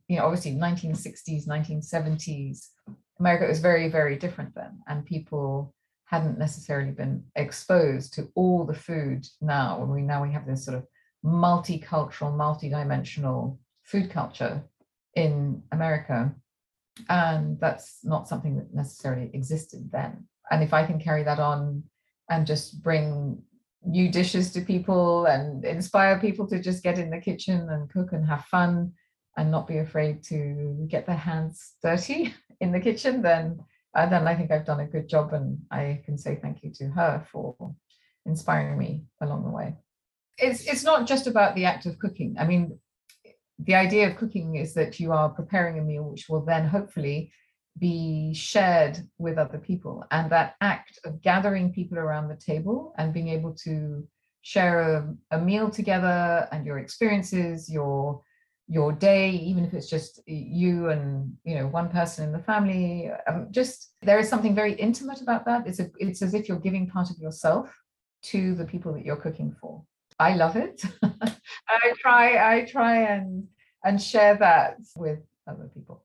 [0.07, 2.67] you know, obviously 1960s, 1970s,
[3.19, 5.73] America was very, very different then, and people
[6.05, 9.79] hadn't necessarily been exposed to all the food now.
[9.79, 10.85] When we now we have this sort of
[11.23, 14.63] multicultural, multi-dimensional food culture
[15.15, 16.33] in America,
[17.09, 20.27] and that's not something that necessarily existed then.
[20.49, 21.83] And if I can carry that on
[22.29, 23.41] and just bring
[23.85, 28.13] new dishes to people and inspire people to just get in the kitchen and cook
[28.13, 28.93] and have fun
[29.37, 33.63] and not be afraid to get their hands dirty in the kitchen, then
[33.95, 36.71] uh, then I think I've done a good job, and I can say thank you
[36.75, 37.55] to her for
[38.25, 39.75] inspiring me along the way.
[40.37, 42.35] It's it's not just about the act of cooking.
[42.39, 42.79] I mean,
[43.57, 47.31] the idea of cooking is that you are preparing a meal which will then hopefully
[47.77, 53.13] be shared with other people, and that act of gathering people around the table and
[53.13, 54.07] being able to
[54.41, 58.21] share a, a meal together and your experiences, your
[58.71, 63.09] your day even if it's just you and you know one person in the family
[63.27, 65.67] um, just there is something very intimate about that.
[65.67, 67.75] It's a, it's as if you're giving part of yourself
[68.23, 69.83] to the people that you're cooking for.
[70.19, 70.81] I love it.
[71.03, 73.47] I try i try and
[73.83, 76.03] and share that with other people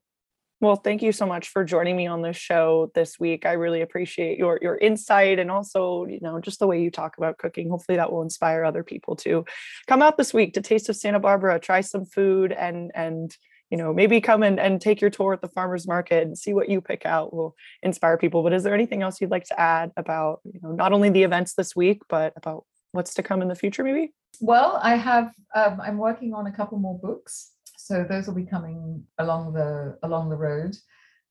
[0.65, 3.45] well, thank you so much for joining me on this show this week.
[3.45, 7.17] I really appreciate your your insight and also, you know, just the way you talk
[7.17, 7.69] about cooking.
[7.69, 9.45] Hopefully that will inspire other people to
[9.87, 13.35] come out this week to Taste of Santa Barbara, try some food and and
[13.71, 16.53] you know, maybe come and, and take your tour at the farmers market and see
[16.53, 18.43] what you pick out will inspire people.
[18.43, 21.23] But is there anything else you'd like to add about, you know, not only the
[21.23, 24.13] events this week, but about what's to come in the future, maybe?
[24.39, 27.51] Well, I have um, I'm working on a couple more books
[27.85, 30.75] so those will be coming along the along the road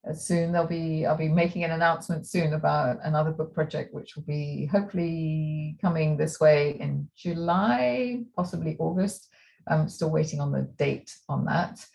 [0.09, 0.53] uh, soon.
[0.53, 4.65] There'll be I'll be making an announcement soon about another book project, which will be
[4.71, 9.27] hopefully coming this way in July, possibly August.
[9.67, 11.85] I'm still waiting on the date on that.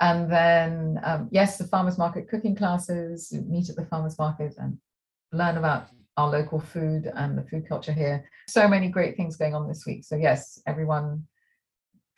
[0.00, 4.78] And then, um, yes, the farmers market cooking classes, meet at the farmers market and
[5.30, 8.28] learn about our local food and the food culture here.
[8.48, 10.04] So many great things going on this week.
[10.04, 11.24] So, yes, everyone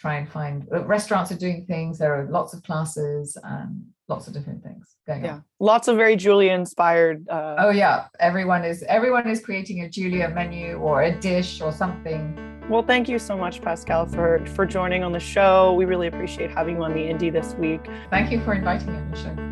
[0.01, 4.27] try and find uh, restaurants are doing things there are lots of classes and lots
[4.27, 5.35] of different things going yeah.
[5.35, 5.45] on.
[5.61, 7.57] lots of very julia inspired uh...
[7.59, 8.07] oh yeah.
[8.19, 12.23] Everyone is everyone is creating a julia menu or a dish or something.
[12.69, 15.73] Well thank you so much Pascale, for for joining on the show.
[15.75, 17.83] We really appreciate having you on the Indy this week.
[18.11, 19.50] Thank you for inviting me on the show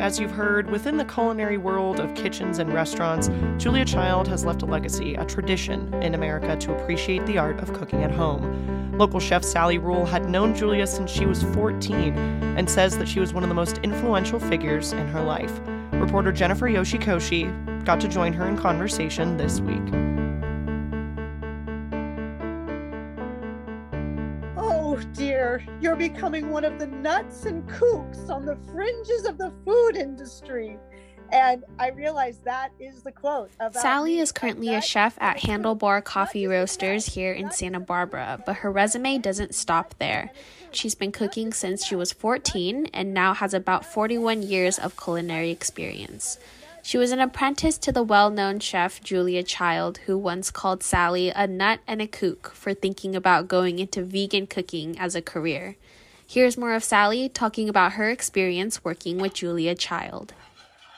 [0.00, 4.62] as you've heard, within the culinary world of kitchens and restaurants, Julia Child has left
[4.62, 8.96] a legacy, a tradition in America to appreciate the art of cooking at home.
[8.96, 12.16] Local chef Sally Ruhl had known Julia since she was 14
[12.56, 15.60] and says that she was one of the most influential figures in her life.
[15.92, 20.09] Reporter Jennifer Yoshikoshi got to join her in conversation this week.
[25.14, 29.96] Dear, you're becoming one of the nuts and kooks on the fringes of the food
[29.96, 30.78] industry.
[31.32, 33.50] And I realize that is the quote.
[33.72, 38.72] Sally is currently a chef at Handlebar Coffee Roasters here in Santa Barbara, but her
[38.72, 40.32] resume doesn't stop there.
[40.72, 45.50] She's been cooking since she was 14 and now has about 41 years of culinary
[45.50, 46.38] experience.
[46.82, 51.30] She was an apprentice to the well known chef Julia Child, who once called Sally
[51.30, 55.76] a nut and a kook for thinking about going into vegan cooking as a career.
[56.26, 60.32] Here's more of Sally talking about her experience working with Julia Child.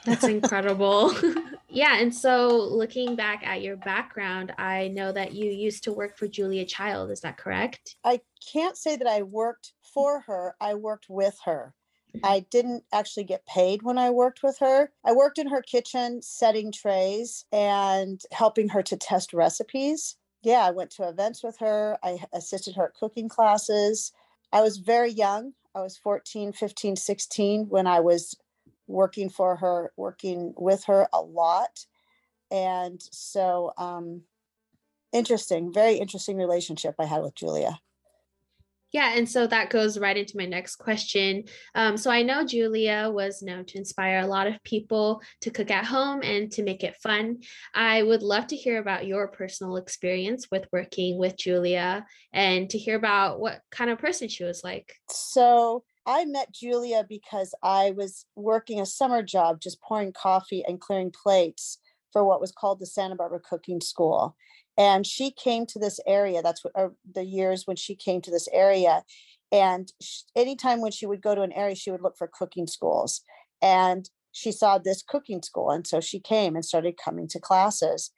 [0.04, 1.14] That's incredible.
[1.68, 6.18] yeah, and so looking back at your background, I know that you used to work
[6.18, 7.10] for Julia Child.
[7.10, 7.96] Is that correct?
[8.04, 8.20] I
[8.52, 11.74] can't say that I worked for her, I worked with her.
[12.22, 14.92] I didn't actually get paid when I worked with her.
[15.04, 20.16] I worked in her kitchen setting trays and helping her to test recipes.
[20.42, 21.98] Yeah, I went to events with her.
[22.02, 24.12] I assisted her at cooking classes.
[24.52, 25.54] I was very young.
[25.74, 28.36] I was 14, 15, 16 when I was
[28.86, 31.86] working for her, working with her a lot.
[32.50, 34.22] And so, um,
[35.12, 37.80] interesting, very interesting relationship I had with Julia.
[38.92, 41.44] Yeah, and so that goes right into my next question.
[41.74, 45.70] Um, so I know Julia was known to inspire a lot of people to cook
[45.70, 47.38] at home and to make it fun.
[47.74, 52.76] I would love to hear about your personal experience with working with Julia and to
[52.76, 54.94] hear about what kind of person she was like.
[55.08, 60.80] So I met Julia because I was working a summer job just pouring coffee and
[60.80, 61.78] clearing plates
[62.12, 64.36] for what was called the Santa Barbara Cooking School
[64.76, 68.30] and she came to this area that's what uh, the years when she came to
[68.30, 69.02] this area
[69.50, 72.66] and sh- anytime when she would go to an area she would look for cooking
[72.66, 73.22] schools
[73.60, 78.10] and she saw this cooking school and so she came and started coming to classes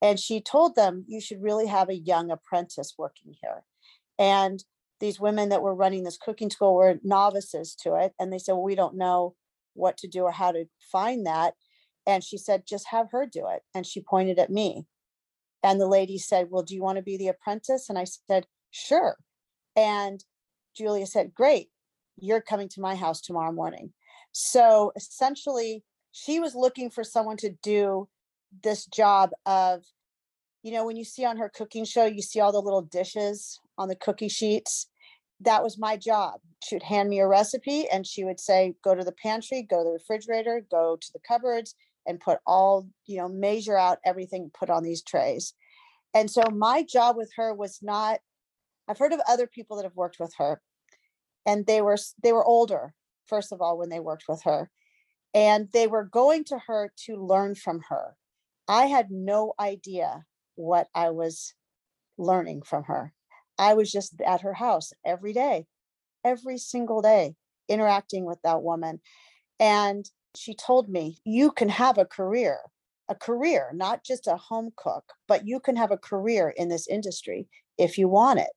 [0.00, 3.64] and she told them you should really have a young apprentice working here
[4.18, 4.64] and
[5.00, 8.52] these women that were running this cooking school were novices to it and they said
[8.52, 9.34] well we don't know
[9.74, 11.54] what to do or how to find that
[12.06, 14.86] and she said just have her do it and she pointed at me
[15.62, 17.88] and the lady said, Well, do you want to be the apprentice?
[17.88, 19.16] And I said, Sure.
[19.76, 20.24] And
[20.76, 21.70] Julia said, Great,
[22.18, 23.92] you're coming to my house tomorrow morning.
[24.32, 28.08] So essentially, she was looking for someone to do
[28.62, 29.84] this job of,
[30.62, 33.60] you know, when you see on her cooking show, you see all the little dishes
[33.76, 34.88] on the cookie sheets.
[35.40, 36.40] That was my job.
[36.64, 39.78] She would hand me a recipe and she would say, Go to the pantry, go
[39.78, 41.74] to the refrigerator, go to the cupboards,
[42.08, 45.54] and put all, you know, measure out everything put on these trays.
[46.14, 48.18] And so my job with her was not,
[48.88, 50.60] I've heard of other people that have worked with her
[51.48, 52.92] and they were they were older
[53.26, 54.70] first of all when they worked with her
[55.34, 58.16] and they were going to her to learn from her
[58.68, 61.54] i had no idea what i was
[62.18, 63.12] learning from her
[63.58, 65.66] i was just at her house every day
[66.24, 67.34] every single day
[67.68, 69.00] interacting with that woman
[69.58, 72.58] and she told me, You can have a career,
[73.08, 76.86] a career, not just a home cook, but you can have a career in this
[76.88, 77.48] industry
[77.78, 78.50] if you want it.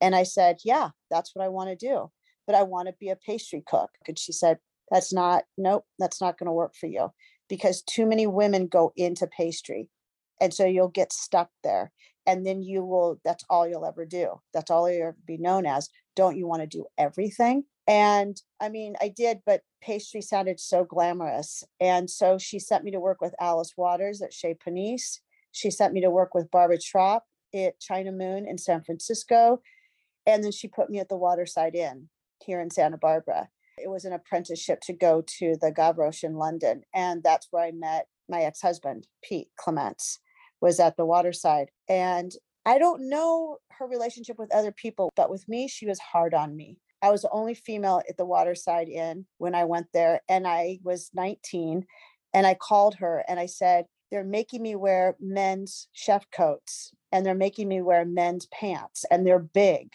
[0.00, 2.10] And I said, Yeah, that's what I want to do.
[2.46, 3.90] But I want to be a pastry cook.
[4.06, 4.58] And she said,
[4.90, 7.10] That's not, nope, that's not going to work for you
[7.48, 9.88] because too many women go into pastry.
[10.40, 11.92] And so you'll get stuck there.
[12.26, 14.40] And then you will, that's all you'll ever do.
[14.54, 15.88] That's all you'll ever be known as.
[16.16, 17.64] Don't you want to do everything?
[17.86, 21.64] And I mean, I did, but pastry sounded so glamorous.
[21.80, 25.20] And so she sent me to work with Alice Waters at Chez Panisse.
[25.52, 27.20] She sent me to work with Barbara Tropp
[27.54, 29.60] at China Moon in San Francisco.
[30.26, 32.08] And then she put me at the Waterside Inn
[32.44, 33.48] here in Santa Barbara.
[33.78, 36.82] It was an apprenticeship to go to the Gavroche in London.
[36.94, 40.20] And that's where I met my ex husband, Pete Clements,
[40.60, 41.70] was at the Waterside.
[41.88, 42.32] And
[42.66, 46.54] I don't know her relationship with other people, but with me, she was hard on
[46.56, 46.76] me.
[47.02, 50.78] I was the only female at the Waterside Inn when I went there, and I
[50.82, 51.86] was 19.
[52.32, 57.26] And I called her and I said, They're making me wear men's chef coats and
[57.26, 59.92] they're making me wear men's pants, and they're big,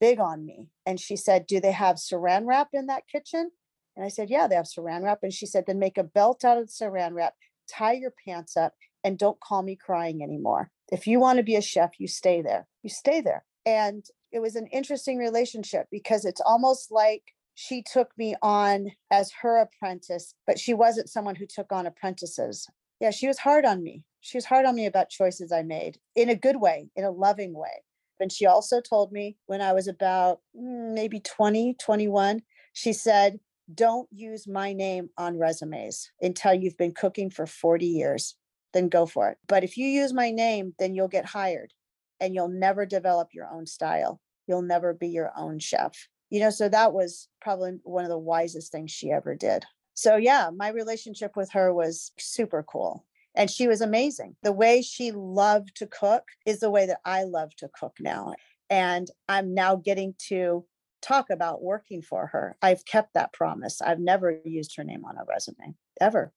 [0.00, 0.68] big on me.
[0.84, 3.50] And she said, Do they have saran wrap in that kitchen?
[3.96, 5.20] And I said, Yeah, they have saran wrap.
[5.22, 7.34] And she said, Then make a belt out of the saran wrap,
[7.70, 10.70] tie your pants up, and don't call me crying anymore.
[10.90, 12.66] If you want to be a chef, you stay there.
[12.82, 13.44] You stay there.
[13.64, 14.04] And
[14.34, 17.22] it was an interesting relationship because it's almost like
[17.54, 22.66] she took me on as her apprentice, but she wasn't someone who took on apprentices.
[23.00, 24.02] Yeah, she was hard on me.
[24.22, 27.12] She was hard on me about choices I made in a good way, in a
[27.12, 27.84] loving way.
[28.18, 33.38] And she also told me when I was about mm, maybe 20, 21, she said,
[33.72, 38.34] Don't use my name on resumes until you've been cooking for 40 years.
[38.72, 39.38] Then go for it.
[39.46, 41.72] But if you use my name, then you'll get hired
[42.20, 46.08] and you'll never develop your own style you'll never be your own chef.
[46.30, 49.64] You know, so that was probably one of the wisest things she ever did.
[49.94, 53.04] So, yeah, my relationship with her was super cool.
[53.36, 54.36] And she was amazing.
[54.42, 58.34] The way she loved to cook is the way that I love to cook now.
[58.70, 60.64] And I'm now getting to
[61.02, 62.56] talk about working for her.
[62.62, 63.82] I've kept that promise.
[63.82, 66.32] I've never used her name on a resume ever.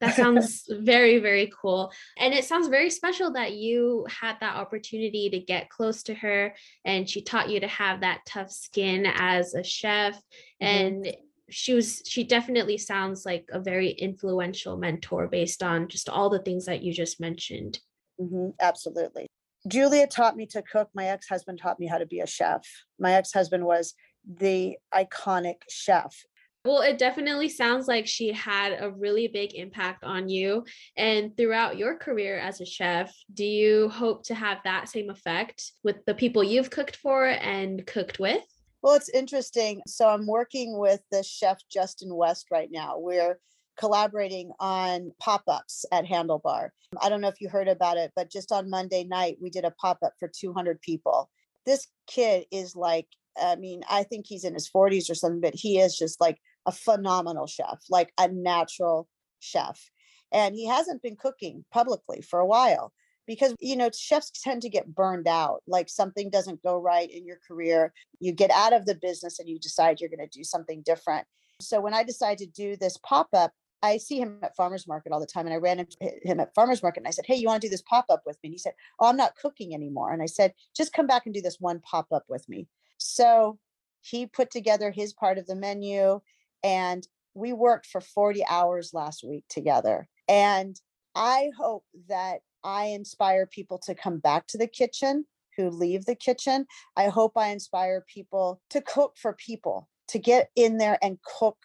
[0.00, 1.92] That sounds very, very cool.
[2.16, 6.54] And it sounds very special that you had that opportunity to get close to her
[6.84, 10.14] and she taught you to have that tough skin as a chef.
[10.14, 10.66] Mm-hmm.
[10.66, 11.16] And
[11.50, 16.40] she was, she definitely sounds like a very influential mentor based on just all the
[16.40, 17.80] things that you just mentioned.
[18.20, 18.50] Mm-hmm.
[18.60, 19.26] Absolutely.
[19.66, 20.88] Julia taught me to cook.
[20.94, 22.64] My ex husband taught me how to be a chef.
[22.98, 23.94] My ex husband was
[24.26, 26.24] the iconic chef.
[26.68, 30.66] Well, it definitely sounds like she had a really big impact on you.
[30.98, 35.72] And throughout your career as a chef, do you hope to have that same effect
[35.82, 38.42] with the people you've cooked for and cooked with?
[38.82, 39.80] Well, it's interesting.
[39.86, 42.98] So I'm working with the chef Justin West right now.
[42.98, 43.38] We're
[43.78, 46.68] collaborating on pop-ups at Handlebar.
[47.00, 49.64] I don't know if you heard about it, but just on Monday night we did
[49.64, 51.30] a pop-up for 200 people.
[51.64, 53.06] This kid is like
[53.40, 56.38] I mean, I think he's in his 40s or something, but he is just like
[56.68, 59.08] a phenomenal chef, like a natural
[59.40, 59.90] chef.
[60.30, 62.92] And he hasn't been cooking publicly for a while
[63.26, 65.62] because, you know, chefs tend to get burned out.
[65.66, 69.48] Like something doesn't go right in your career, you get out of the business and
[69.48, 71.26] you decide you're going to do something different.
[71.60, 73.52] So when I decided to do this pop up,
[73.82, 75.46] I see him at farmers market all the time.
[75.46, 77.66] And I ran into him at farmers market and I said, Hey, you want to
[77.66, 78.48] do this pop up with me?
[78.48, 80.12] And he said, Oh, I'm not cooking anymore.
[80.12, 82.68] And I said, Just come back and do this one pop up with me.
[82.98, 83.58] So
[84.00, 86.20] he put together his part of the menu
[86.62, 90.08] and we worked for 40 hours last week together.
[90.28, 90.80] And
[91.14, 95.24] I hope that I inspire people to come back to the kitchen
[95.56, 96.66] who leave the kitchen.
[96.96, 101.58] I hope I inspire people to cook for people, to get in there and cook,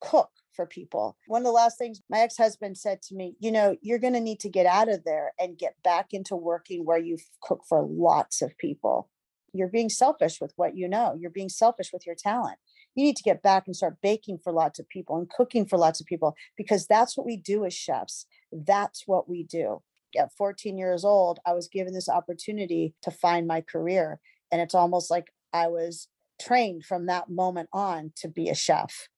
[0.00, 1.16] cook for people.
[1.26, 4.14] One of the last things my ex husband said to me, you know, you're going
[4.14, 7.62] to need to get out of there and get back into working where you cook
[7.68, 9.08] for lots of people.
[9.54, 12.58] You're being selfish with what you know, you're being selfish with your talent
[12.98, 15.78] you need to get back and start baking for lots of people and cooking for
[15.78, 18.26] lots of people because that's what we do as chefs.
[18.50, 19.82] That's what we do.
[20.18, 24.18] At 14 years old, I was given this opportunity to find my career.
[24.50, 26.08] And it's almost like I was
[26.42, 29.08] trained from that moment on to be a chef.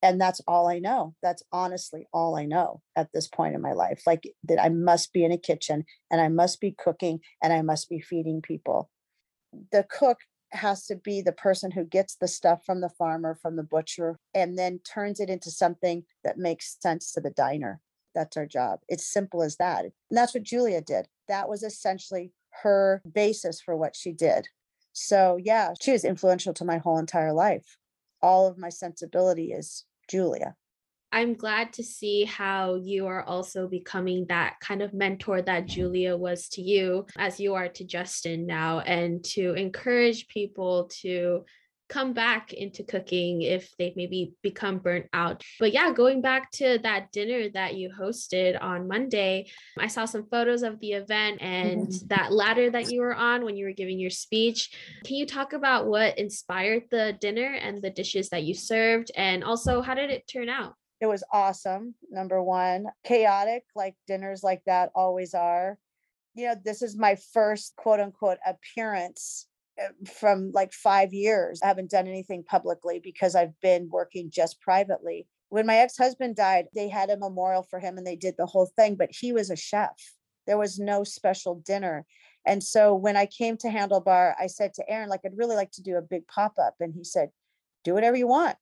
[0.00, 1.16] And that's all I know.
[1.20, 4.02] That's honestly all I know at this point in my life.
[4.06, 7.62] Like that I must be in a kitchen and I must be cooking and I
[7.62, 8.90] must be feeding people.
[9.72, 10.18] The cook
[10.54, 14.18] has to be the person who gets the stuff from the farmer, from the butcher,
[14.34, 17.80] and then turns it into something that makes sense to the diner.
[18.14, 18.80] That's our job.
[18.88, 19.84] It's simple as that.
[19.84, 21.08] And that's what Julia did.
[21.28, 22.32] That was essentially
[22.62, 24.48] her basis for what she did.
[24.92, 27.76] So, yeah, she was influential to my whole entire life.
[28.22, 30.54] All of my sensibility is Julia.
[31.14, 36.16] I'm glad to see how you are also becoming that kind of mentor that Julia
[36.16, 41.44] was to you, as you are to Justin now, and to encourage people to
[41.88, 45.40] come back into cooking if they've maybe become burnt out.
[45.60, 49.46] But yeah, going back to that dinner that you hosted on Monday,
[49.78, 52.06] I saw some photos of the event and mm-hmm.
[52.08, 54.70] that ladder that you were on when you were giving your speech.
[55.04, 59.12] Can you talk about what inspired the dinner and the dishes that you served?
[59.14, 60.74] And also, how did it turn out?
[61.04, 61.94] It was awesome.
[62.10, 65.76] Number one, chaotic, like dinners like that always are.
[66.32, 69.46] You know, this is my first quote unquote appearance
[69.78, 71.60] eh, from like five years.
[71.62, 75.26] I haven't done anything publicly because I've been working just privately.
[75.50, 78.46] When my ex husband died, they had a memorial for him and they did the
[78.46, 79.92] whole thing, but he was a chef.
[80.46, 82.06] There was no special dinner.
[82.46, 85.72] And so when I came to Handlebar, I said to Aaron, like, I'd really like
[85.72, 86.76] to do a big pop up.
[86.80, 87.28] And he said,
[87.84, 88.56] do whatever you want.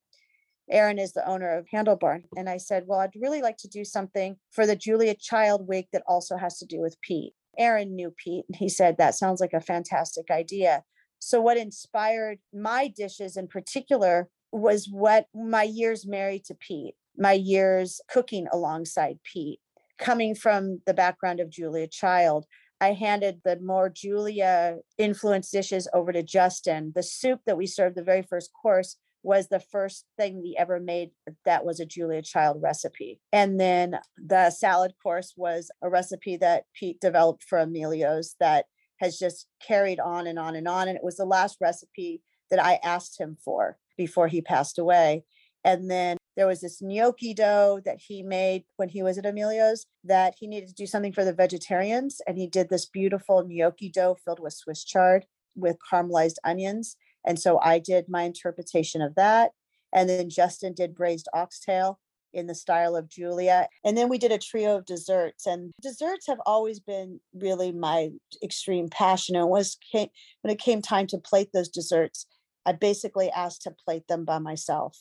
[0.73, 2.23] Aaron is the owner of Handlebar.
[2.37, 5.89] And I said, Well, I'd really like to do something for the Julia Child Week
[5.93, 7.35] that also has to do with Pete.
[7.59, 10.83] Aaron knew Pete, and he said, That sounds like a fantastic idea.
[11.19, 17.33] So, what inspired my dishes in particular was what my years married to Pete, my
[17.33, 19.61] years cooking alongside Pete.
[19.99, 22.47] Coming from the background of Julia Child,
[22.81, 26.93] I handed the more Julia influenced dishes over to Justin.
[26.95, 30.81] The soup that we served, the very first course, was the first thing we ever
[30.81, 31.11] made
[31.45, 33.21] that was a Julia Child recipe.
[33.33, 38.67] And then the salad course was a recipe that Pete developed for Emilio's that
[39.01, 40.89] has just carried on and on and on.
[40.89, 45.25] And it was the last recipe that I asked him for before he passed away.
[45.65, 49.87] And then there was this gnocchi dough that he made when he was at Emilio's
[50.05, 52.21] that he needed to do something for the vegetarians.
[52.27, 56.97] And he did this beautiful gnocchi dough filled with Swiss chard with caramelized onions.
[57.25, 59.53] And so I did my interpretation of that.
[59.93, 61.99] And then Justin did braised oxtail
[62.33, 63.69] in the style of Julia.
[63.85, 65.47] And then we did a trio of desserts.
[65.47, 68.11] And desserts have always been really my
[68.43, 69.37] extreme passion.
[69.37, 70.09] And was came,
[70.41, 72.27] when it came time to plate those desserts,
[72.65, 74.99] I basically asked to plate them by myself.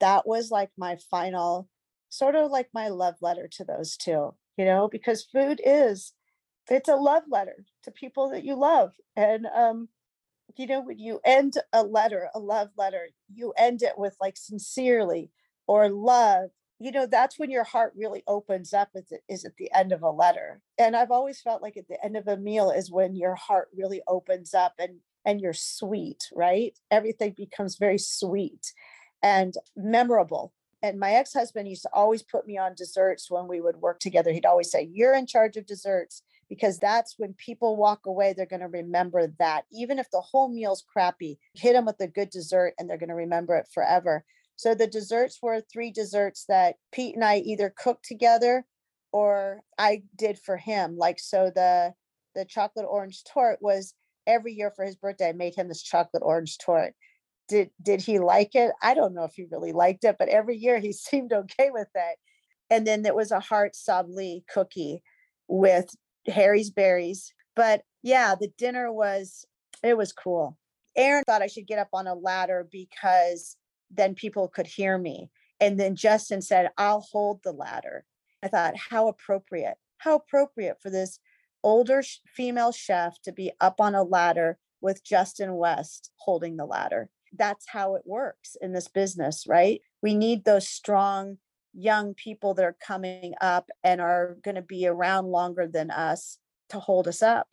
[0.00, 1.68] That was like my final
[2.10, 6.12] sort of like my love letter to those two, you know, because food is
[6.70, 8.92] it's a love letter to people that you love.
[9.16, 9.88] And um,
[10.56, 14.36] you know, when you end a letter, a love letter, you end it with like
[14.36, 15.30] sincerely
[15.66, 16.50] or love.
[16.78, 20.02] You know, that's when your heart really opens up is, is at the end of
[20.02, 20.60] a letter.
[20.78, 23.68] And I've always felt like at the end of a meal is when your heart
[23.76, 26.78] really opens up and and you're sweet, right?
[26.90, 28.74] Everything becomes very sweet
[29.22, 30.52] and memorable.
[30.82, 34.00] And my ex husband used to always put me on desserts when we would work
[34.00, 34.32] together.
[34.32, 38.46] He'd always say, You're in charge of desserts because that's when people walk away, they're
[38.46, 39.64] going to remember that.
[39.72, 43.08] Even if the whole meal's crappy, hit them with a good dessert and they're going
[43.08, 44.24] to remember it forever.
[44.56, 48.64] So the desserts were three desserts that Pete and I either cooked together
[49.12, 50.96] or I did for him.
[50.96, 51.94] Like so the
[52.34, 53.94] the chocolate orange torte was
[54.26, 56.94] every year for his birthday, I made him this chocolate orange torte.
[57.48, 58.72] Did did he like it?
[58.82, 61.88] I don't know if he really liked it, but every year he seemed okay with
[61.94, 62.18] it.
[62.70, 65.02] And then there was a heart sablé cookie
[65.48, 65.94] with
[66.26, 67.32] Harry's berries.
[67.56, 69.46] But yeah, the dinner was
[69.82, 70.58] it was cool.
[70.96, 73.56] Aaron thought I should get up on a ladder because
[73.90, 75.30] then people could hear me.
[75.60, 78.04] And then Justin said, I'll hold the ladder.
[78.42, 81.18] I thought, how appropriate, how appropriate for this
[81.62, 87.08] older female chef to be up on a ladder with Justin West holding the ladder.
[87.36, 89.80] That's how it works in this business, right?
[90.02, 91.38] We need those strong
[91.74, 96.38] young people that are coming up and are going to be around longer than us
[96.70, 97.48] to hold us up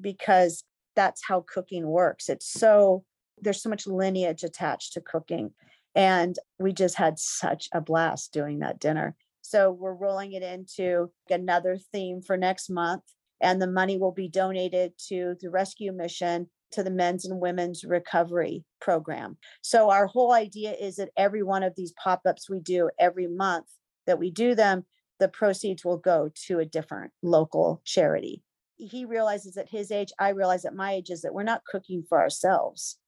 [0.00, 2.28] because that's how cooking works.
[2.28, 3.04] It's so,
[3.40, 5.52] there's so much lineage attached to cooking.
[5.94, 9.14] And we just had such a blast doing that dinner.
[9.42, 13.02] So we're rolling it into another theme for next month
[13.42, 17.84] and the money will be donated to the rescue mission to the men's and women's
[17.84, 19.36] recovery program.
[19.62, 23.66] So our whole idea is that every one of these pop-ups we do every month
[24.06, 24.84] that we do them,
[25.20, 28.42] the proceeds will go to a different local charity.
[28.78, 32.02] He realizes at his age, I realize at my age is that we're not cooking
[32.08, 32.98] for ourselves.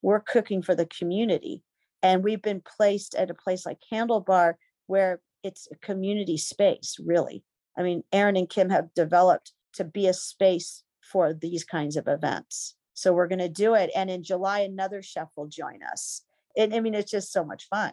[0.00, 1.62] We're cooking for the community.
[2.02, 4.54] And we've been placed at a place like Handlebar
[4.86, 7.44] where it's a community space, really.
[7.76, 12.08] I mean, Aaron and Kim have developed to be a space for these kinds of
[12.08, 12.74] events.
[12.98, 13.90] So we're going to do it.
[13.94, 16.22] And in July, another chef will join us.
[16.56, 17.92] And I mean, it's just so much fun.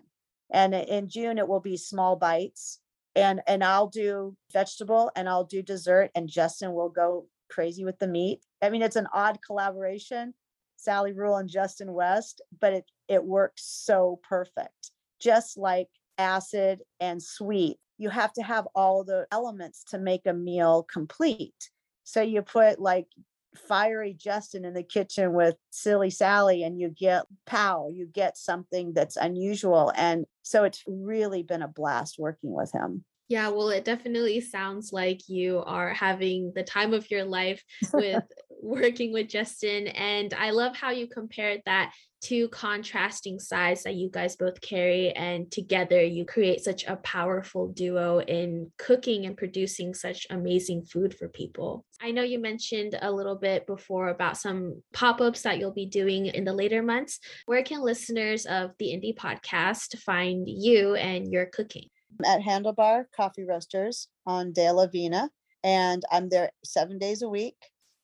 [0.51, 2.79] And in June, it will be small bites.
[3.15, 7.99] And and I'll do vegetable and I'll do dessert, and Justin will go crazy with
[7.99, 8.41] the meat.
[8.61, 10.33] I mean, it's an odd collaboration,
[10.75, 14.91] Sally Ruhl and Justin West, but it it works so perfect.
[15.21, 15.87] Just like
[16.17, 21.69] acid and sweet, you have to have all the elements to make a meal complete.
[22.03, 23.07] So you put like
[23.55, 28.93] fiery Justin in the kitchen with silly Sally and you get pow, you get something
[28.93, 29.91] that's unusual.
[29.95, 33.03] And so it's really been a blast working with him.
[33.27, 38.23] Yeah, well, it definitely sounds like you are having the time of your life with
[38.61, 39.87] working with Justin.
[39.87, 45.11] And I love how you compared that two contrasting sides that you guys both carry.
[45.11, 51.13] And together you create such a powerful duo in cooking and producing such amazing food
[51.13, 51.85] for people.
[52.01, 55.85] I know you mentioned a little bit before about some pop ups that you'll be
[55.85, 57.19] doing in the later months.
[57.45, 61.89] Where can listeners of the Indy podcast find you and your cooking?
[62.25, 65.29] At Handlebar Coffee Roasters on De La Vina,
[65.65, 67.57] and I'm there seven days a week.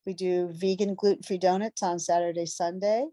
[0.05, 3.07] We do vegan gluten free donuts on Saturday, Sunday.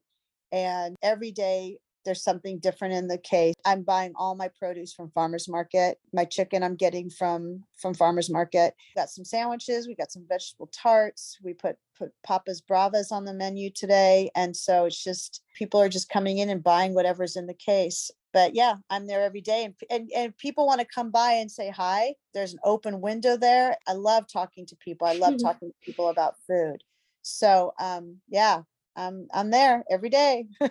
[0.52, 3.54] And every day there's something different in the case.
[3.66, 5.98] I'm buying all my produce from farmers market.
[6.14, 8.74] My chicken I'm getting from from farmers market.
[8.94, 11.36] We got some sandwiches, we got some vegetable tarts.
[11.42, 14.30] We put put Papa's Bravas on the menu today.
[14.34, 18.10] And so it's just people are just coming in and buying whatever's in the case.
[18.32, 21.50] But yeah, I'm there every day and and, and people want to come by and
[21.50, 22.14] say hi.
[22.34, 23.76] There's an open window there.
[23.86, 25.06] I love talking to people.
[25.06, 26.82] I love talking to people about food.
[27.22, 28.62] So um yeah,
[28.96, 30.46] I'm I'm there every day.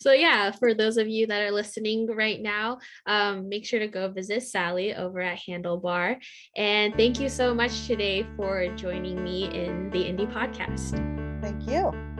[0.00, 3.88] so yeah, for those of you that are listening right now, um, make sure to
[3.88, 6.16] go visit Sally over at Handlebar.
[6.56, 10.98] And thank you so much today for joining me in the Indy Podcast.
[11.40, 12.19] Thank you.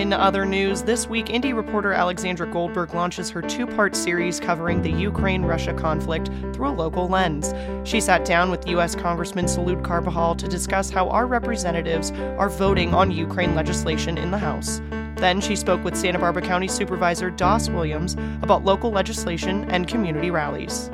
[0.00, 4.80] In other news, this week, Indy reporter Alexandra Goldberg launches her two part series covering
[4.80, 7.52] the Ukraine Russia conflict through a local lens.
[7.86, 8.94] She sat down with U.S.
[8.94, 14.38] Congressman Salud Carbajal to discuss how our representatives are voting on Ukraine legislation in the
[14.38, 14.80] House.
[15.16, 20.30] Then she spoke with Santa Barbara County Supervisor Das Williams about local legislation and community
[20.30, 20.88] rallies.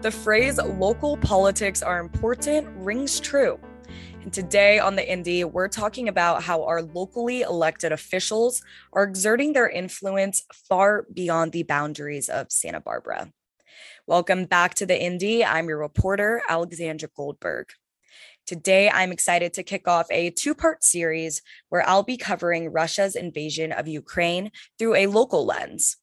[0.00, 3.60] The phrase local politics are important rings true.
[4.26, 8.60] And today on the Indy, we're talking about how our locally elected officials
[8.92, 13.30] are exerting their influence far beyond the boundaries of Santa Barbara.
[14.04, 15.44] Welcome back to the Indy.
[15.44, 17.68] I'm your reporter, Alexandra Goldberg.
[18.48, 23.14] Today, I'm excited to kick off a two part series where I'll be covering Russia's
[23.14, 25.98] invasion of Ukraine through a local lens.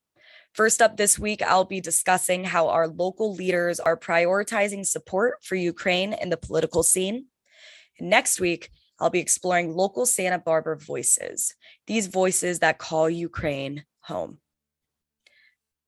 [0.53, 5.55] First up this week, I'll be discussing how our local leaders are prioritizing support for
[5.55, 7.26] Ukraine in the political scene.
[7.99, 8.69] Next week,
[8.99, 11.55] I'll be exploring local Santa Barbara voices,
[11.87, 14.39] these voices that call Ukraine home.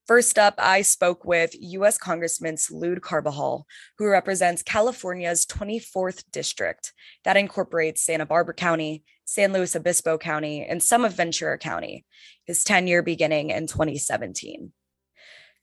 [0.08, 1.98] First up, I spoke with U.S.
[1.98, 3.66] Congressman Salud Carbajal,
[3.98, 6.94] who represents California's 24th district
[7.24, 12.06] that incorporates Santa Barbara County, San Luis Obispo County, and some of Ventura County,
[12.46, 14.72] his tenure beginning in 2017.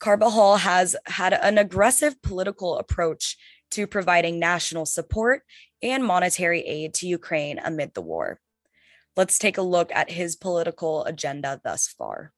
[0.01, 3.36] Carbajal has had an aggressive political approach
[3.70, 5.43] to providing national support
[5.83, 8.41] and monetary aid to Ukraine amid the war.
[9.16, 12.33] Let's take a look at his political agenda thus far.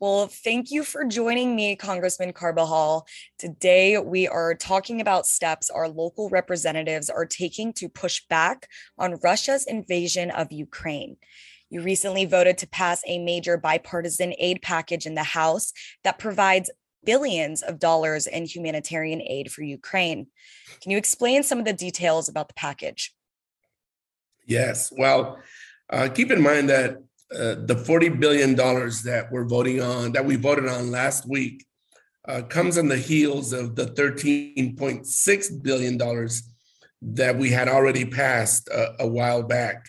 [0.00, 3.04] Well, thank you for joining me, Congressman Carbajal.
[3.36, 9.18] Today, we are talking about steps our local representatives are taking to push back on
[9.24, 11.16] Russia's invasion of Ukraine.
[11.68, 15.72] You recently voted to pass a major bipartisan aid package in the House
[16.04, 16.70] that provides
[17.08, 20.26] billions of dollars in humanitarian aid for Ukraine.
[20.82, 23.14] Can you explain some of the details about the package?
[24.46, 24.92] Yes.
[24.94, 25.38] Well,
[25.88, 26.98] uh, keep in mind that
[27.34, 31.64] uh, the $40 billion that we're voting on, that we voted on last week,
[32.28, 35.96] uh, comes on the heels of the $13.6 billion
[37.00, 39.88] that we had already passed a, a while back.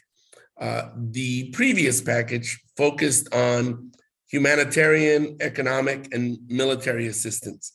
[0.58, 3.92] Uh, the previous package focused on
[4.30, 7.74] humanitarian, economic, and military assistance.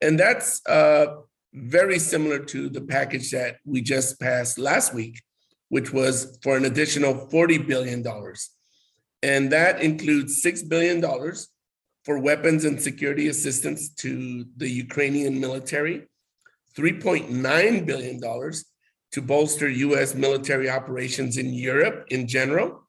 [0.00, 1.06] And that's uh,
[1.54, 5.22] very similar to the package that we just passed last week,
[5.68, 8.04] which was for an additional $40 billion.
[9.22, 11.00] And that includes $6 billion
[12.04, 16.08] for weapons and security assistance to the Ukrainian military,
[16.76, 18.20] $3.9 billion
[19.12, 22.81] to bolster US military operations in Europe in general,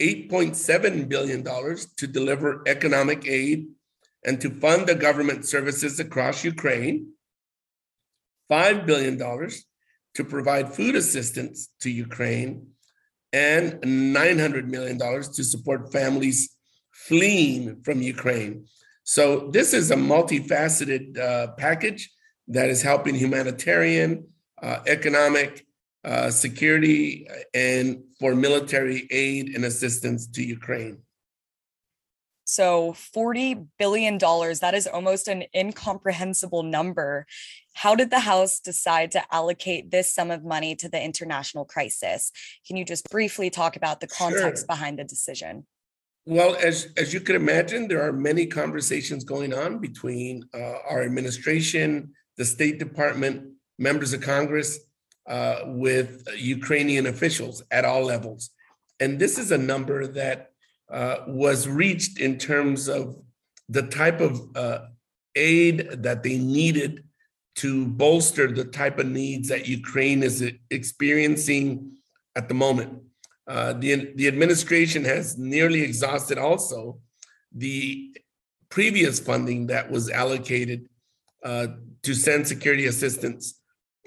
[0.00, 3.68] $8.7 billion to deliver economic aid
[4.24, 7.12] and to fund the government services across Ukraine,
[8.50, 12.68] $5 billion to provide food assistance to Ukraine,
[13.32, 16.56] and $900 million to support families
[16.92, 18.66] fleeing from Ukraine.
[19.04, 22.10] So, this is a multifaceted uh, package
[22.48, 24.26] that is helping humanitarian,
[24.62, 25.66] uh, economic,
[26.08, 30.98] uh, security, and for military aid and assistance to Ukraine.
[32.44, 37.26] So $40 billion, that is almost an incomprehensible number.
[37.74, 42.32] How did the House decide to allocate this sum of money to the international crisis?
[42.66, 44.66] Can you just briefly talk about the context sure.
[44.66, 45.66] behind the decision?
[46.24, 51.02] Well, as, as you can imagine, there are many conversations going on between uh, our
[51.02, 54.80] administration, the State Department, members of Congress,
[55.28, 58.50] uh, with Ukrainian officials at all levels.
[58.98, 60.52] And this is a number that
[60.90, 63.16] uh, was reached in terms of
[63.68, 64.80] the type of uh,
[65.36, 67.04] aid that they needed
[67.56, 71.98] to bolster the type of needs that Ukraine is experiencing
[72.34, 73.02] at the moment.
[73.46, 76.98] Uh, the, the administration has nearly exhausted also
[77.52, 78.16] the
[78.68, 80.88] previous funding that was allocated
[81.44, 81.66] uh,
[82.02, 83.57] to send security assistance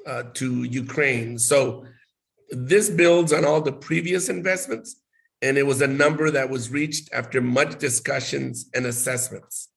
[0.05, 1.37] uh, to Ukraine.
[1.37, 1.85] So
[2.49, 5.01] this builds on all the previous investments
[5.41, 9.69] and it was a number that was reached after much discussions and assessments.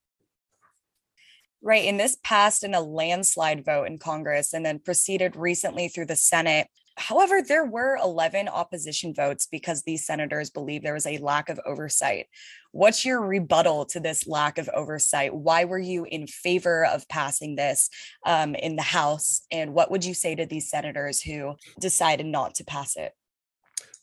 [1.62, 1.86] Right.
[1.86, 6.16] And this passed in a landslide vote in Congress and then proceeded recently through the
[6.16, 6.68] Senate.
[6.96, 11.60] However, there were 11 opposition votes because these senators believe there was a lack of
[11.66, 12.26] oversight.
[12.70, 15.34] What's your rebuttal to this lack of oversight?
[15.34, 17.90] Why were you in favor of passing this
[18.24, 19.42] um, in the House?
[19.50, 23.12] And what would you say to these senators who decided not to pass it?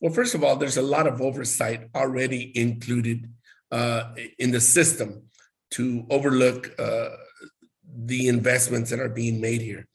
[0.02, 3.32] Well, first of all, there's a lot of oversight already included
[3.72, 5.24] uh, in the system
[5.72, 7.10] to overlook uh,
[7.96, 9.88] the investments that are being made here.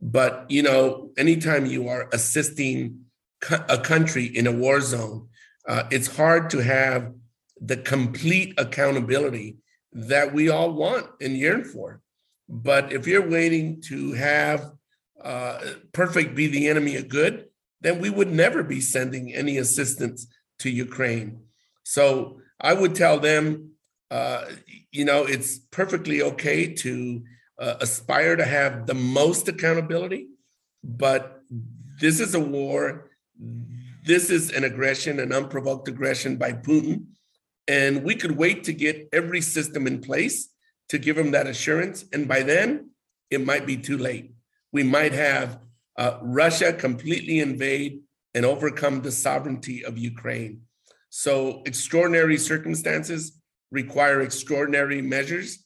[0.00, 3.04] But you know, anytime you are assisting
[3.50, 5.28] a country in a war zone,
[5.66, 7.12] uh, it's hard to have
[7.60, 9.56] the complete accountability
[9.92, 12.00] that we all want and yearn for.
[12.48, 14.70] But if you're waiting to have
[15.22, 15.60] uh,
[15.92, 17.46] perfect be the enemy of good,
[17.80, 20.26] then we would never be sending any assistance
[20.60, 21.40] to Ukraine.
[21.84, 23.72] So I would tell them,
[24.10, 24.44] uh,
[24.90, 27.22] you know, it's perfectly okay to
[27.58, 30.28] uh, aspire to have the most accountability,
[30.82, 31.42] but
[32.00, 33.10] this is a war.
[34.04, 37.06] This is an aggression, an unprovoked aggression by Putin.
[37.66, 40.48] And we could wait to get every system in place
[40.88, 42.04] to give him that assurance.
[42.12, 42.90] And by then,
[43.30, 44.32] it might be too late.
[44.72, 45.60] We might have
[45.96, 48.00] uh, Russia completely invade
[48.34, 50.62] and overcome the sovereignty of Ukraine.
[51.10, 53.40] So, extraordinary circumstances
[53.70, 55.64] require extraordinary measures.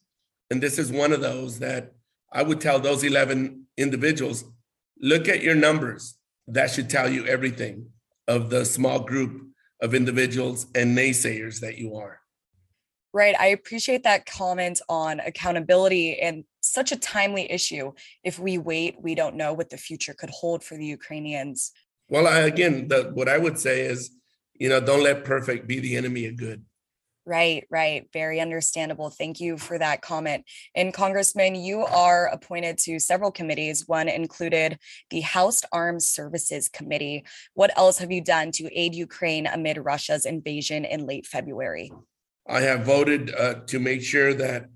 [0.52, 1.94] And this is one of those that
[2.30, 4.44] I would tell those 11 individuals
[5.00, 6.18] look at your numbers.
[6.46, 7.86] That should tell you everything
[8.28, 9.46] of the small group
[9.80, 12.20] of individuals and naysayers that you are.
[13.14, 13.34] Right.
[13.40, 17.92] I appreciate that comment on accountability and such a timely issue.
[18.22, 21.72] If we wait, we don't know what the future could hold for the Ukrainians.
[22.10, 24.10] Well, I, again, the, what I would say is,
[24.52, 26.62] you know, don't let perfect be the enemy of good.
[27.24, 28.08] Right, right.
[28.12, 29.08] Very understandable.
[29.08, 30.44] Thank you for that comment.
[30.74, 33.86] And Congressman, you are appointed to several committees.
[33.86, 34.78] One included
[35.10, 37.24] the House Armed Services Committee.
[37.54, 41.92] What else have you done to aid Ukraine amid Russia's invasion in late February?
[42.48, 44.68] I have voted uh, to make sure that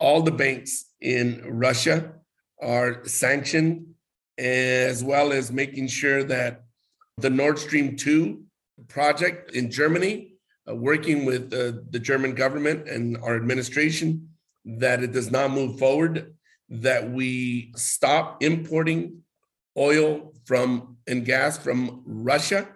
[0.00, 2.14] all the banks in Russia
[2.60, 3.94] are sanctioned,
[4.38, 6.64] as well as making sure that
[7.18, 8.42] the Nord Stream 2
[8.88, 10.31] project in Germany
[10.76, 14.28] working with uh, the German government and our administration
[14.64, 16.34] that it does not move forward,
[16.68, 19.22] that we stop importing
[19.76, 22.68] oil from and gas from Russia,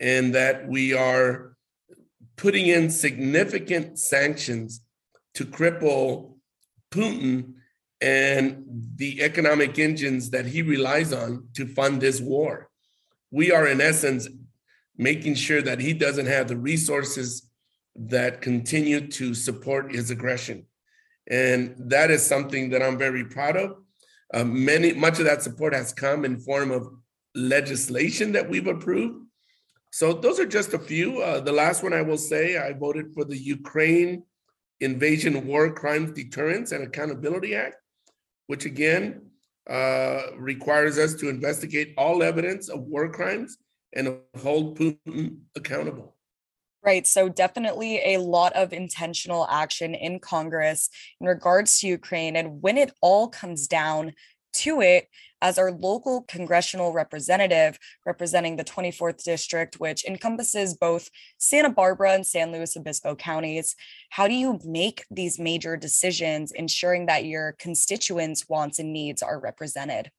[0.00, 1.56] and that we are
[2.36, 4.82] putting in significant sanctions
[5.34, 6.36] to cripple
[6.90, 7.54] Putin
[8.00, 8.64] and
[8.96, 12.68] the economic engines that he relies on to fund this war.
[13.30, 14.28] We are, in essence,
[14.96, 17.48] making sure that he doesn't have the resources
[17.94, 20.66] that continue to support his aggression.
[21.28, 23.76] And that is something that I'm very proud of.
[24.32, 26.88] Uh, many, much of that support has come in form of
[27.34, 29.26] legislation that we've approved.
[29.90, 31.20] So those are just a few.
[31.20, 34.24] Uh, the last one I will say, I voted for the Ukraine
[34.80, 37.76] Invasion War Crimes Deterrence and Accountability Act,
[38.46, 39.26] which again
[39.68, 43.58] uh, requires us to investigate all evidence of war crimes
[43.94, 46.16] and hold Putin accountable.
[46.84, 47.06] Right.
[47.06, 50.90] So, definitely a lot of intentional action in Congress
[51.20, 52.34] in regards to Ukraine.
[52.34, 54.14] And when it all comes down
[54.54, 55.08] to it,
[55.42, 62.24] as our local congressional representative representing the 24th district, which encompasses both Santa Barbara and
[62.24, 63.74] San Luis Obispo counties,
[64.10, 69.40] how do you make these major decisions, ensuring that your constituents' wants and needs are
[69.40, 70.10] represented?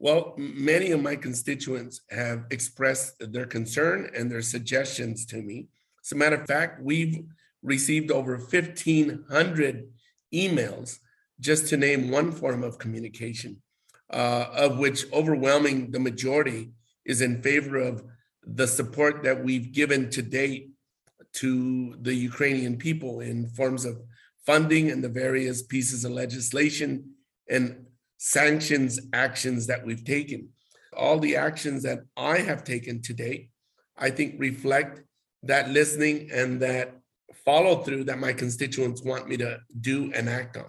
[0.00, 5.68] Well, many of my constituents have expressed their concern and their suggestions to me.
[6.04, 7.24] As a matter of fact, we've
[7.62, 9.88] received over 1,500
[10.32, 10.98] emails,
[11.40, 13.60] just to name one form of communication,
[14.12, 16.70] uh, of which overwhelming the majority
[17.04, 18.04] is in favor of
[18.44, 20.70] the support that we've given to date
[21.32, 24.00] to the Ukrainian people in forms of
[24.46, 27.10] funding and the various pieces of legislation
[27.50, 27.87] and
[28.18, 30.48] sanctions actions that we've taken.
[30.96, 33.50] All the actions that I have taken to date,
[33.96, 35.00] I think reflect
[35.44, 36.98] that listening and that
[37.44, 40.66] follow through that my constituents want me to do and act on.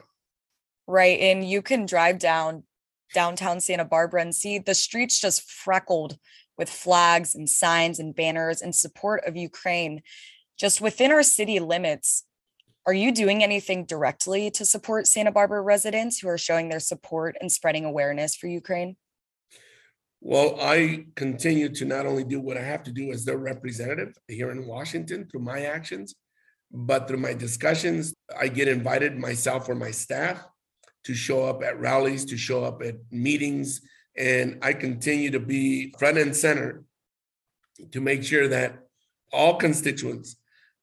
[0.87, 1.19] Right.
[1.19, 2.63] And you can drive down
[3.13, 6.17] downtown Santa Barbara and see the streets just freckled
[6.57, 10.01] with flags and signs and banners in support of Ukraine.
[10.59, 12.25] Just within our city limits,
[12.85, 17.35] are you doing anything directly to support Santa Barbara residents who are showing their support
[17.39, 18.95] and spreading awareness for Ukraine?
[20.21, 24.17] Well, I continue to not only do what I have to do as their representative
[24.27, 26.15] here in Washington through my actions,
[26.71, 28.13] but through my discussions.
[28.37, 30.45] I get invited myself or my staff
[31.05, 33.81] to show up at rallies, to show up at meetings,
[34.17, 36.83] and I continue to be front and center
[37.91, 38.79] to make sure that
[39.31, 40.35] all constituents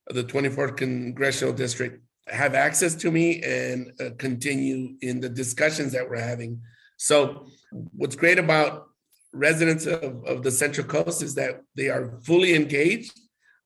[0.08, 6.08] the 24th Congressional District have access to me and uh, continue in the discussions that
[6.08, 6.60] we're having.
[6.96, 8.86] So, what's great about
[9.32, 13.12] residents of, of the Central Coast is that they are fully engaged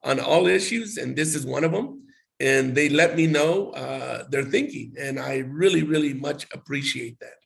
[0.03, 2.03] on all issues, and this is one of them.
[2.41, 7.40] And they let me know uh, their thinking, and I really, really much appreciate that.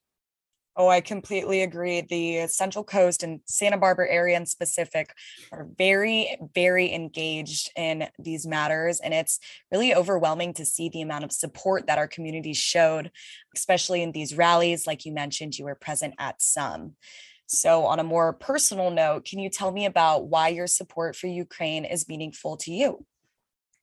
[0.77, 2.01] Oh, I completely agree.
[2.01, 5.15] The Central Coast and Santa Barbara area in specific
[5.53, 8.99] are very, very engaged in these matters.
[8.99, 9.39] And it's
[9.71, 13.13] really overwhelming to see the amount of support that our community showed,
[13.55, 14.85] especially in these rallies.
[14.85, 16.95] Like you mentioned, you were present at some.
[17.47, 21.29] So, on a more personal note, can you tell me about why your support for
[21.29, 23.05] Ukraine is meaningful to you?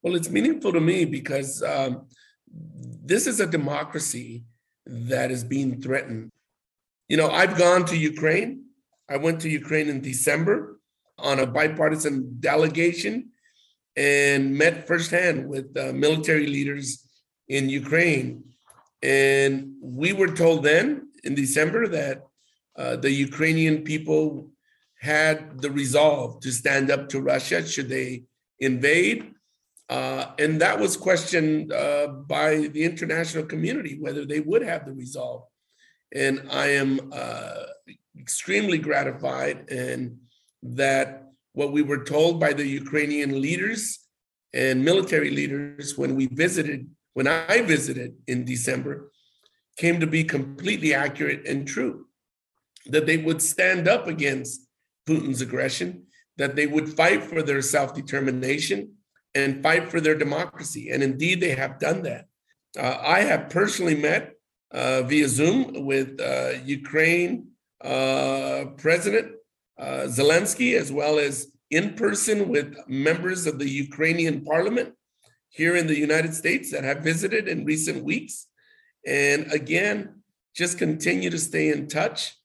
[0.02, 2.08] Well, it's meaningful to me because um,
[2.52, 4.44] this is a democracy
[4.86, 6.32] that is being threatened
[7.12, 8.52] you know, I've gone to Ukraine.
[9.10, 10.80] I went to Ukraine in December
[11.20, 13.32] on a bipartisan delegation
[13.98, 17.06] and met firsthand with uh, military leaders
[17.50, 18.46] in Ukraine.
[19.04, 22.18] And we were told then in December that
[22.78, 24.50] uh, the Ukrainian people
[25.02, 28.24] had the resolve to stand up to Russia should they
[28.60, 29.20] invade.
[29.90, 34.94] Uh, and that was questioned uh, by the international community whether they would have the
[34.94, 35.44] resolve.
[36.14, 37.64] And I am uh,
[38.20, 40.18] extremely gratified and
[40.64, 44.00] that what we were told by the Ukrainian leaders
[44.54, 49.12] and military leaders when we visited, when I visited in December,
[49.78, 52.08] came to be completely accurate and true.
[52.88, 54.68] That they would stand up against
[55.08, 56.08] Putin's aggression,
[56.38, 58.96] that they would fight for their self determination
[59.36, 60.90] and fight for their democracy.
[60.90, 62.26] And indeed, they have done that.
[62.78, 64.34] Uh, I have personally met
[64.74, 67.48] via Zoom with uh, Ukraine
[67.84, 69.34] uh, President
[69.80, 74.94] uh, Zelensky, as well as in person with members of the Ukrainian parliament
[75.50, 78.48] here in the United States that have visited in recent weeks.
[79.06, 80.22] And again,
[80.56, 82.36] just continue to stay in touch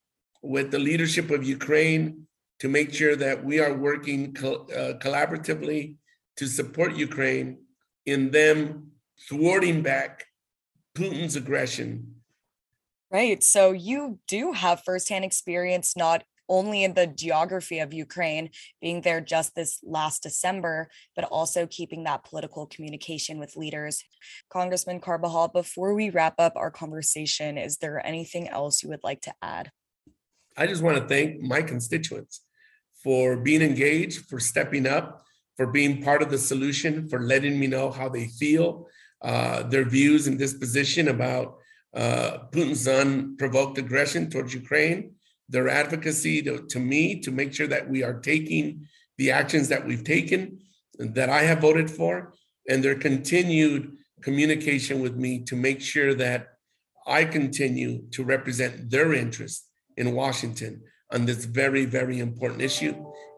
[0.43, 2.27] with the leadership of Ukraine
[2.61, 5.97] to make sure that we are working uh, collaboratively
[6.37, 7.59] to support Ukraine
[8.07, 8.93] in them
[9.29, 10.25] thwarting back
[10.97, 12.16] Putin's aggression.
[13.17, 13.43] Right.
[13.43, 18.51] So you do have firsthand experience not only in the geography of Ukraine,
[18.83, 24.05] being there just this last December, but also keeping that political communication with leaders.
[24.51, 29.23] Congressman Carbajal, before we wrap up our conversation, is there anything else you would like
[29.23, 29.71] to add?
[30.55, 32.43] I just want to thank my constituents
[33.03, 35.25] for being engaged, for stepping up,
[35.57, 38.89] for being part of the solution, for letting me know how they feel,
[39.23, 41.57] uh, their views and disposition about
[41.97, 45.13] uh, Putin's unprovoked aggression towards Ukraine,
[45.49, 48.87] their advocacy to, to me to make sure that we are taking
[49.17, 50.59] the actions that we've taken,
[50.99, 52.35] that I have voted for,
[52.69, 56.49] and their continued communication with me to make sure that
[57.07, 59.67] I continue to represent their interests
[59.97, 60.83] in Washington
[61.13, 62.95] on this very, very important issue,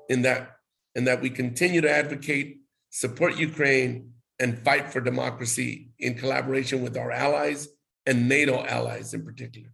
[0.09, 0.56] in that,
[0.96, 2.59] and that we continue to advocate,
[2.90, 7.68] support Ukraine, and fight for democracy in collaboration with our allies
[8.09, 9.68] and NATO allies in particular.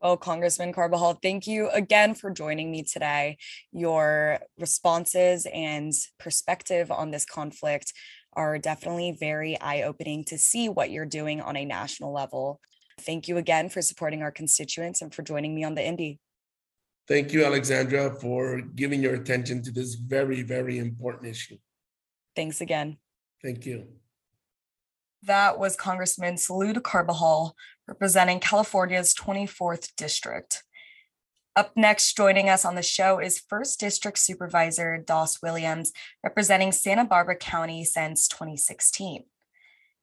[0.00, 3.38] Well, Congressman Carbajal, thank you again for joining me today.
[3.72, 7.92] Your responses and perspective on this conflict
[8.34, 12.60] are definitely very eye opening to see what you're doing on a national level.
[13.00, 16.18] Thank you again for supporting our constituents and for joining me on the Indy.
[17.08, 21.56] Thank you, Alexandra, for giving your attention to this very, very important issue.
[22.36, 22.98] Thanks again.
[23.42, 23.86] Thank you.
[25.24, 27.54] That was Congressman Salud Carbajal
[27.86, 30.64] representing California's 24th district.
[31.54, 35.92] Up next, joining us on the show is 1st District Supervisor Das Williams,
[36.24, 39.22] representing Santa Barbara County since 2016.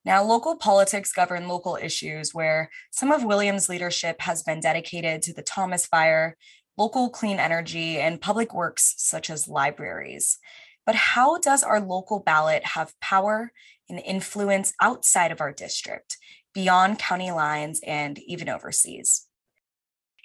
[0.06, 5.34] Now, local politics govern local issues where some of Williams' leadership has been dedicated to
[5.34, 6.38] the Thomas Fire,
[6.78, 10.38] local clean energy, and public works such as libraries.
[10.86, 13.52] But how does our local ballot have power
[13.90, 16.18] and influence outside of our district?
[16.54, 19.28] beyond county lines and even overseas.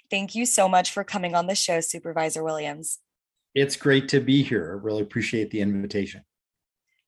[0.09, 2.99] Thank you so much for coming on the show, Supervisor Williams.
[3.53, 4.71] It's great to be here.
[4.71, 6.23] I really appreciate the invitation.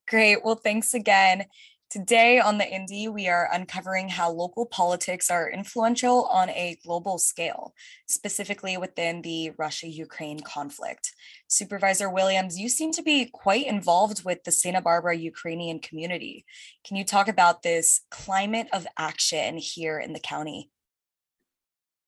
[0.07, 0.43] Great.
[0.43, 1.45] Well, thanks again.
[1.89, 7.17] Today on the Indy, we are uncovering how local politics are influential on a global
[7.17, 7.73] scale,
[8.09, 11.13] specifically within the Russia Ukraine conflict.
[11.47, 16.43] Supervisor Williams, you seem to be quite involved with the Santa Barbara Ukrainian community.
[16.85, 20.69] Can you talk about this climate of action here in the county?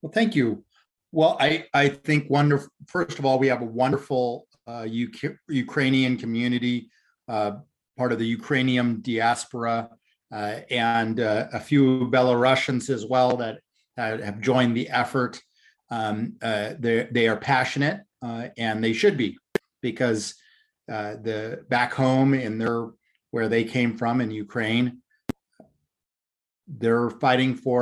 [0.02, 0.66] Well, thank you.
[1.14, 2.70] Well, I, I think wonderful.
[2.88, 6.90] First of all, we have a wonderful uh, UK, Ukrainian community.
[7.30, 7.60] Uh,
[8.00, 9.90] part of the Ukrainian diaspora,
[10.32, 13.56] uh, and uh, a few Belarusians as well that
[13.98, 15.34] have joined the effort.
[15.92, 17.98] Um, uh, they are passionate,
[18.28, 19.38] uh, and they should be,
[19.82, 20.22] because
[20.90, 22.80] uh, the back home in their
[23.32, 24.88] where they came from in Ukraine,
[26.82, 27.82] they're fighting for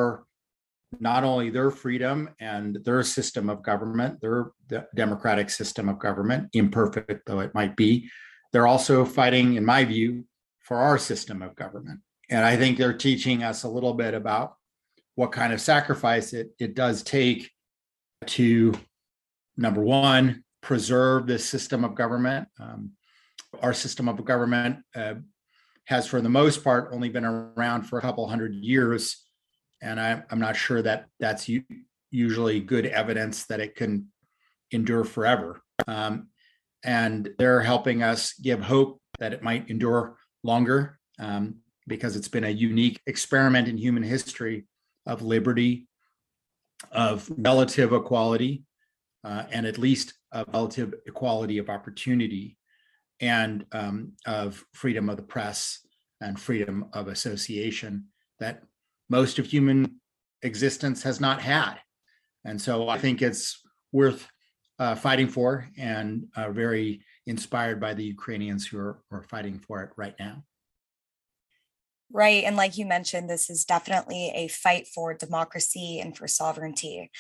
[0.99, 4.51] not only their freedom and their system of government, their
[4.95, 8.09] democratic system of government, imperfect though it might be,
[8.58, 10.26] they're also fighting, in my view,
[10.62, 11.99] for our system of government.
[12.28, 14.55] And I think they're teaching us a little bit about
[15.14, 17.51] what kind of sacrifice it, it does take
[18.26, 18.74] to,
[19.58, 22.47] number one, preserve this system of government.
[22.60, 22.93] Um,
[23.62, 25.14] our system of government uh,
[25.86, 29.24] has, for the most part, only been around for a couple hundred years.
[29.84, 31.64] And I, I'm not sure that that's u-
[32.10, 34.08] usually good evidence that it can
[34.72, 35.62] endure forever.
[35.88, 36.30] Um,
[36.84, 41.56] and they're helping us give hope that it might endure longer um,
[41.88, 44.66] because it's been a unique experiment in human history
[45.06, 45.88] of liberty,
[46.92, 48.64] of relative equality,
[49.24, 52.58] uh, and at least a relative equality of opportunity,
[53.20, 55.80] and um, of freedom of the press
[56.22, 58.06] and freedom of association
[58.40, 58.62] that
[59.10, 60.00] most of human
[60.44, 61.76] existence has not had.
[62.46, 63.62] And so I think it's
[63.92, 64.28] worth
[64.80, 69.60] uh, fighting for and uh, very inspired by the Ukrainians who are, who are fighting
[69.60, 70.44] for it right now.
[72.12, 72.46] Right.
[72.46, 77.12] And like you mentioned, this is definitely a fight for democracy and for sovereignty.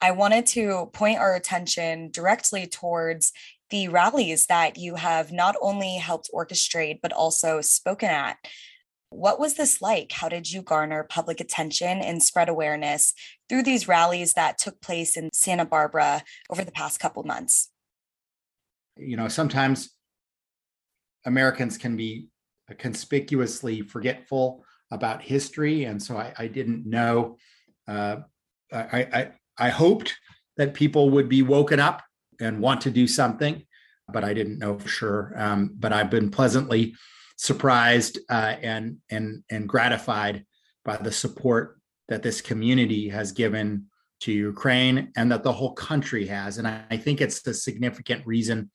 [0.00, 3.32] I wanted to point our attention directly towards
[3.70, 8.36] the rallies that you have not only helped orchestrate, but also spoken at.
[9.10, 10.12] What was this like?
[10.12, 13.14] How did you garner public attention and spread awareness
[13.48, 17.70] through these rallies that took place in Santa Barbara over the past couple months?
[18.96, 19.90] You know, sometimes
[21.24, 22.28] Americans can be
[22.78, 27.36] conspicuously forgetful about history, and so I, I didn't know.
[27.86, 28.18] Uh,
[28.72, 30.14] I, I I hoped
[30.56, 32.02] that people would be woken up
[32.40, 33.64] and want to do something,
[34.12, 35.32] but I didn't know for sure.
[35.36, 36.94] Um, but I've been pleasantly
[37.36, 40.44] surprised uh, and and and gratified
[40.84, 41.75] by the support
[42.08, 43.86] that this community has given
[44.20, 46.58] to Ukraine and that the whole country has.
[46.58, 48.70] And I, I think it's the significant reason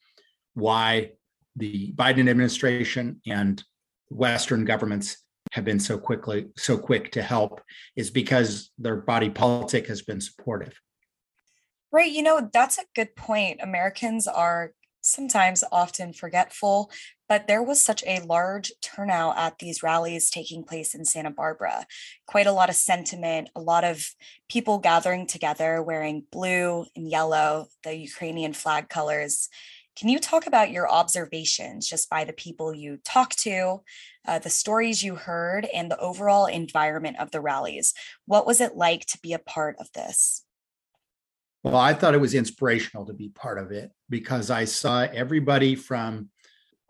[0.53, 1.11] why
[1.55, 3.63] the Biden administration and
[4.09, 5.17] Western governments
[5.53, 7.61] have been so quickly so quick to help
[7.95, 10.79] is because their body politic has been supportive.
[11.91, 13.59] Right, you know, that's a good point.
[13.61, 14.71] Americans are
[15.01, 16.91] sometimes often forgetful,
[17.27, 21.85] but there was such a large turnout at these rallies taking place in Santa Barbara.
[22.27, 24.05] Quite a lot of sentiment, a lot of
[24.49, 29.49] people gathering together wearing blue and yellow, the Ukrainian flag colors.
[29.95, 33.81] Can you talk about your observations just by the people you talked to,
[34.27, 37.93] uh, the stories you heard, and the overall environment of the rallies?
[38.25, 40.45] What was it like to be a part of this?
[41.63, 45.75] Well, I thought it was inspirational to be part of it because I saw everybody
[45.75, 46.29] from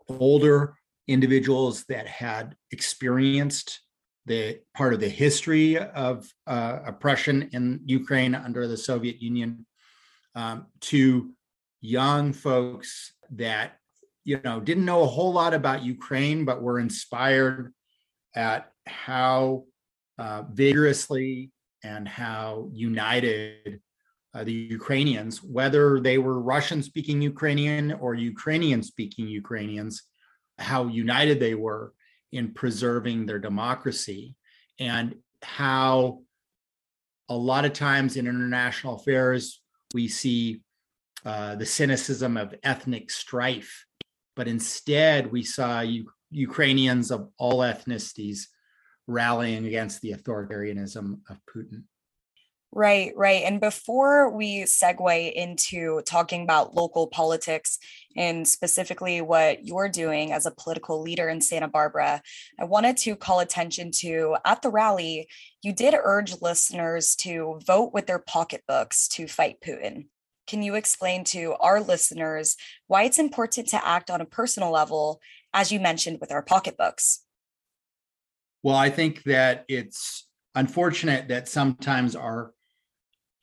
[0.08, 0.74] older
[1.08, 3.80] individuals that had experienced
[4.24, 9.66] the part of the history of uh, oppression in Ukraine under the Soviet Union
[10.34, 11.32] um, to
[11.80, 13.72] young folks that
[14.24, 17.74] you know didn't know a whole lot about Ukraine but were inspired
[18.34, 19.64] at how
[20.18, 21.50] uh, vigorously
[21.82, 23.80] and how united
[24.34, 30.02] uh, the Ukrainians, whether they were Russian speaking Ukrainian or Ukrainian speaking Ukrainians,
[30.58, 31.92] how united they were
[32.32, 34.34] in preserving their democracy
[34.78, 36.20] and how
[37.28, 39.60] a lot of times in international affairs
[39.94, 40.62] we see
[41.24, 43.86] uh, the cynicism of ethnic strife,
[44.34, 48.46] but instead we saw U- Ukrainians of all ethnicities
[49.06, 51.84] rallying against the authoritarianism of Putin.
[52.74, 53.42] Right, right.
[53.44, 57.78] And before we segue into talking about local politics
[58.16, 62.22] and specifically what you're doing as a political leader in Santa Barbara,
[62.58, 65.28] I wanted to call attention to at the rally,
[65.62, 70.06] you did urge listeners to vote with their pocketbooks to fight Putin.
[70.46, 72.56] Can you explain to our listeners
[72.86, 75.20] why it's important to act on a personal level,
[75.52, 77.20] as you mentioned with our pocketbooks?
[78.62, 82.54] Well, I think that it's unfortunate that sometimes our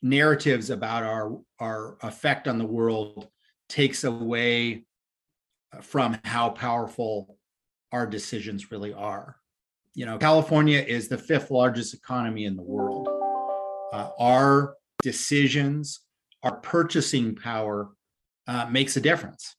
[0.02, 3.28] narratives about our our effect on the world
[3.68, 4.84] takes away
[5.82, 7.38] from how powerful
[7.92, 9.36] our decisions really are.
[9.94, 13.08] You know, California is the fifth largest economy in the world.
[13.92, 16.00] Uh, our decisions,
[16.42, 17.90] our purchasing power
[18.46, 19.56] uh, makes a difference.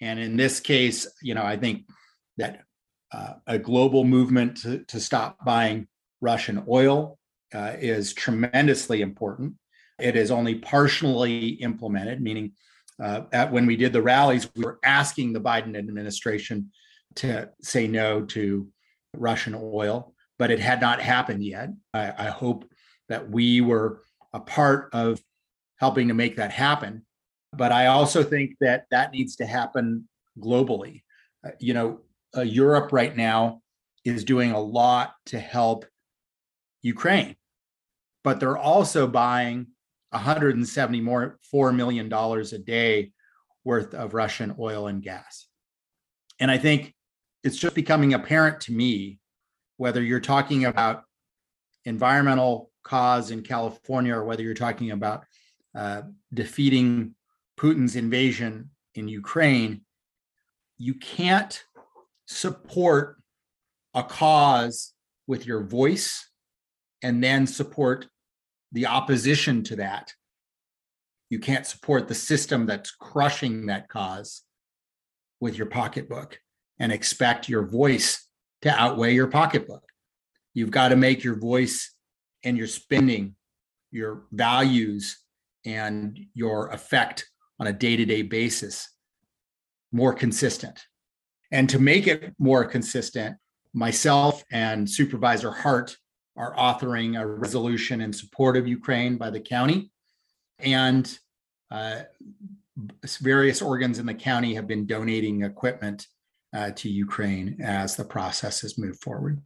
[0.00, 1.88] And in this case, you know, I think
[2.36, 2.62] that
[3.12, 5.86] uh, a global movement to, to stop buying
[6.20, 7.18] Russian oil
[7.52, 9.54] uh, is tremendously important.
[9.98, 12.52] It is only partially implemented, meaning
[13.02, 16.70] uh, at, when we did the rallies, we were asking the Biden administration
[17.16, 18.68] to say no to
[19.16, 21.70] Russian oil, but it had not happened yet.
[21.92, 22.68] I, I hope
[23.08, 24.02] that we were
[24.32, 25.20] a part of
[25.78, 27.04] helping to make that happen.
[27.52, 30.08] But I also think that that needs to happen
[30.38, 31.02] globally.
[31.46, 32.00] Uh, you know,
[32.36, 33.60] uh, Europe right now
[34.04, 35.86] is doing a lot to help
[36.82, 37.36] Ukraine,
[38.24, 39.68] but they're also buying
[40.14, 43.12] 170 more four million dollars a day
[43.64, 45.46] worth of Russian oil and gas.
[46.40, 46.94] And I think
[47.42, 49.18] it's just becoming apparent to me
[49.76, 51.02] whether you're talking about
[51.84, 55.24] environmental cause in California or whether you're talking about
[55.74, 57.14] uh, defeating
[57.58, 59.82] Putin's invasion in Ukraine,
[60.78, 61.62] you can't
[62.26, 63.16] support
[63.94, 64.92] a cause
[65.26, 66.28] with your voice
[67.02, 68.06] and then support
[68.74, 70.12] the opposition to that.
[71.30, 74.42] You can't support the system that's crushing that cause
[75.40, 76.38] with your pocketbook
[76.78, 78.28] and expect your voice
[78.62, 79.84] to outweigh your pocketbook.
[80.52, 81.94] You've got to make your voice
[82.44, 83.36] and your spending,
[83.90, 85.18] your values,
[85.64, 87.26] and your effect
[87.58, 88.90] on a day to day basis
[89.92, 90.84] more consistent.
[91.52, 93.36] And to make it more consistent,
[93.72, 95.96] myself and Supervisor Hart
[96.36, 99.90] are authoring a resolution in support of Ukraine by the county.
[100.58, 101.18] And
[101.70, 102.02] uh,
[103.20, 106.06] various organs in the county have been donating equipment
[106.54, 109.40] uh, to Ukraine as the process has moved forward.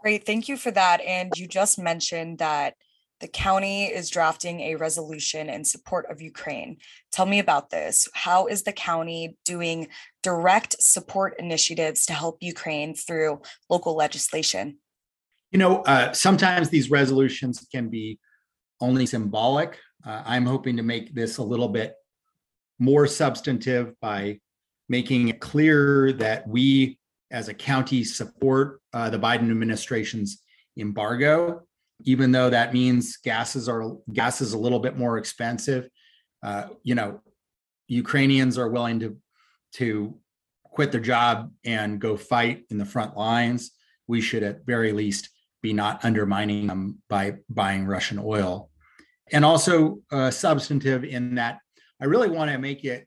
[0.00, 0.24] Great.
[0.24, 1.00] Thank you for that.
[1.00, 2.74] And you just mentioned that
[3.20, 6.76] the county is drafting a resolution in support of Ukraine.
[7.10, 8.08] Tell me about this.
[8.14, 9.88] How is the county doing
[10.22, 14.78] direct support initiatives to help Ukraine through local legislation?
[15.50, 18.18] You know, uh, sometimes these resolutions can be
[18.80, 19.78] only symbolic.
[20.04, 21.94] Uh, I'm hoping to make this a little bit
[22.78, 24.40] more substantive by
[24.88, 26.98] making it clear that we
[27.30, 30.42] as a county support uh, the Biden administration's
[30.78, 31.62] embargo,
[32.04, 35.88] even though that means gases are gas is a little bit more expensive.
[36.42, 37.20] Uh, you know,
[37.88, 39.16] Ukrainians are willing to
[39.72, 40.16] to
[40.64, 43.72] quit their job and go fight in the front lines.
[44.06, 45.28] We should at very least
[45.62, 48.70] be not undermining them by buying Russian oil.
[49.32, 51.58] And also uh, substantive in that
[52.00, 53.06] I really want to make it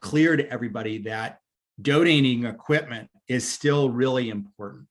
[0.00, 1.40] clear to everybody that
[1.80, 4.88] donating equipment is still really important.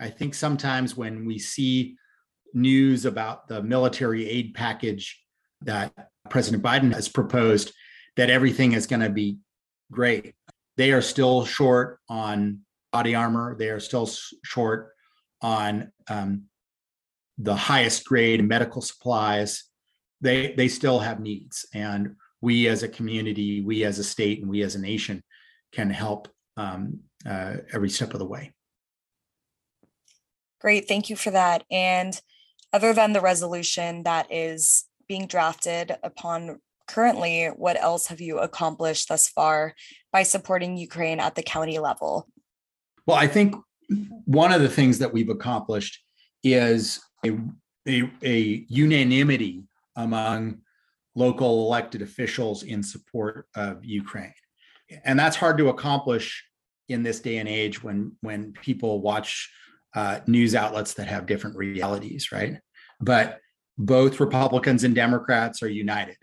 [0.00, 1.96] I think sometimes when we see
[2.54, 5.20] news about the military aid package
[5.62, 5.92] that
[6.30, 7.72] President Biden has proposed,
[8.16, 9.38] that everything is going to be
[9.92, 10.34] great.
[10.76, 12.60] They are still short on
[12.92, 13.56] body armor.
[13.56, 14.08] They are still
[14.44, 14.92] short
[15.42, 16.44] on um,
[17.38, 19.64] the highest grade medical supplies.
[20.20, 24.50] They they still have needs, and we as a community, we as a state, and
[24.50, 25.22] we as a nation
[25.72, 28.52] can help um, uh, every step of the way.
[30.60, 31.64] Great, thank you for that.
[31.70, 32.20] And
[32.72, 39.08] other than the resolution that is being drafted upon currently, what else have you accomplished
[39.08, 39.74] thus far
[40.12, 42.28] by supporting Ukraine at the county level?
[43.06, 43.56] Well, I think
[44.24, 46.02] one of the things that we've accomplished
[46.42, 47.38] is a,
[47.88, 49.64] a, a unanimity
[49.96, 50.58] among
[51.14, 54.32] local elected officials in support of Ukraine.
[55.04, 56.44] And that's hard to accomplish
[56.88, 59.50] in this day and age when when people watch
[59.94, 62.58] uh, news outlets that have different realities, right?
[63.00, 63.40] But
[63.78, 66.16] both Republicans and Democrats are united.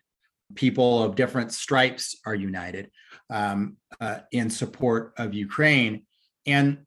[0.56, 2.90] People of different stripes are united
[3.30, 6.06] um, uh, in support of Ukraine.
[6.46, 6.86] And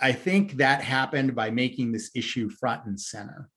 [0.00, 3.48] I think that happened by making this issue front and center.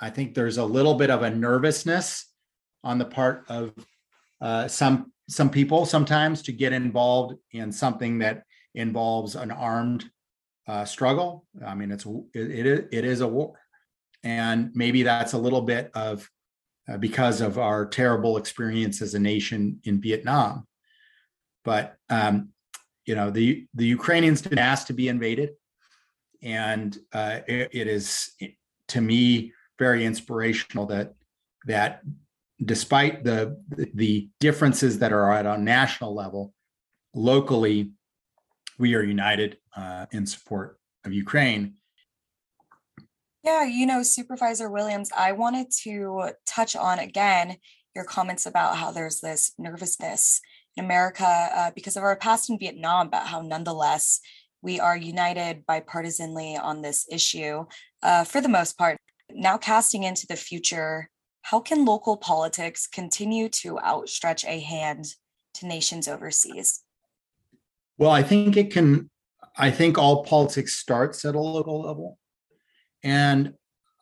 [0.00, 2.26] I think there's a little bit of a nervousness
[2.84, 3.72] on the part of
[4.40, 8.42] uh, some some people sometimes to get involved in something that
[8.74, 10.10] involves an armed
[10.66, 11.46] uh, struggle.
[11.64, 13.54] I mean, it's it, it, is a war,
[14.24, 16.28] and maybe that's a little bit of
[16.88, 20.66] uh, because of our terrible experience as a nation in Vietnam.
[21.64, 22.50] But um,
[23.04, 25.50] you know, the the Ukrainians didn't ask to be invaded
[26.42, 28.32] and uh, it, it is
[28.88, 31.14] to me very inspirational that
[31.66, 32.02] that
[32.64, 33.60] despite the
[33.94, 36.52] the differences that are at a national level,
[37.14, 37.92] locally,
[38.78, 41.74] we are united uh, in support of Ukraine.
[43.42, 47.56] Yeah, you know, Supervisor Williams, I wanted to touch on again
[47.94, 50.40] your comments about how there's this nervousness
[50.76, 54.20] in America uh, because of our past in Vietnam, but how nonetheless
[54.62, 57.64] we are united bipartisanly on this issue
[58.02, 58.96] uh, for the most part.
[59.32, 61.08] Now, casting into the future,
[61.42, 65.06] how can local politics continue to outstretch a hand
[65.54, 66.82] to nations overseas?
[67.96, 69.10] Well, I think it can.
[69.56, 72.18] I think all politics starts at a local level.
[73.02, 73.54] And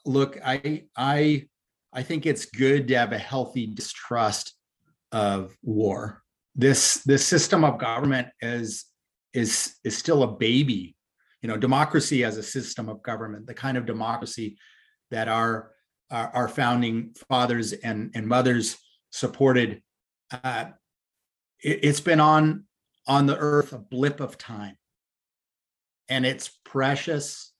[0.05, 1.47] look, I I
[1.93, 4.55] I think it's good to have a healthy distrust
[5.13, 6.23] of war.
[6.55, 8.85] This this system of government is
[9.39, 10.97] is is still a baby.
[11.43, 14.59] You know democracy as a system of government the kind of democracy
[15.11, 15.71] that our
[16.11, 18.77] our, our founding fathers and and mothers
[19.11, 19.83] supported
[20.33, 20.67] uh,
[21.63, 22.65] it, it's been on
[23.07, 24.77] on the earth a blip of time.
[26.09, 27.53] And it's precious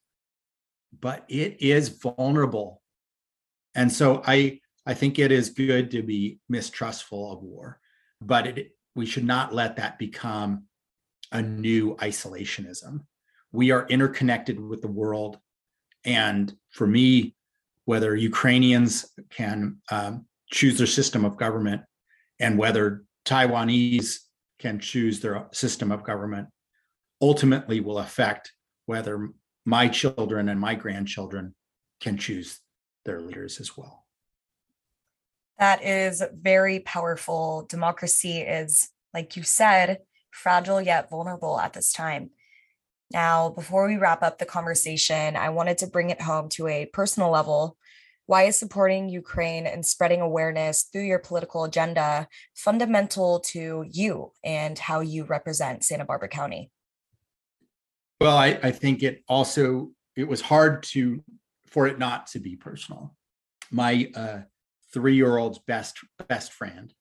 [1.01, 2.83] but it is vulnerable.
[3.75, 7.79] And so i I think it is good to be mistrustful of war,
[8.23, 10.65] but it, we should not let that become
[11.33, 13.01] a new isolationism.
[13.53, 15.39] We are interconnected with the world.
[16.05, 17.35] And for me,
[17.85, 21.83] whether Ukrainians can um, choose their system of government
[22.41, 24.19] and whether Taiwanese
[24.59, 26.49] can choose their system of government
[27.21, 28.53] ultimately will affect
[28.87, 29.31] whether
[29.65, 31.55] my children and my grandchildren
[32.01, 32.61] can choose
[33.05, 34.07] their leaders as well.
[35.59, 37.67] That is very powerful.
[37.69, 39.99] Democracy is, like you said,
[40.39, 42.31] fragile yet vulnerable at this time.
[43.11, 46.87] Now, before we wrap up the conversation, I wanted to bring it home to a
[46.87, 47.77] personal level.
[48.27, 54.79] Why is supporting Ukraine and spreading awareness through your political agenda fundamental to you and
[54.79, 56.71] how you represent Santa Barbara County?
[58.21, 61.25] Well, I, I think it also it was hard to
[61.67, 63.15] for it not to be personal.
[63.71, 64.41] My uh,
[64.93, 65.99] three-year-old's best
[66.29, 66.93] best friend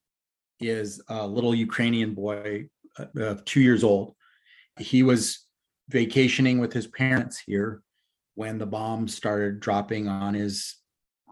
[0.59, 2.69] is a little Ukrainian boy
[2.99, 4.15] uh, two years old.
[4.79, 5.45] He was
[5.89, 7.81] vacationing with his parents here
[8.35, 10.75] when the bombs started dropping on his,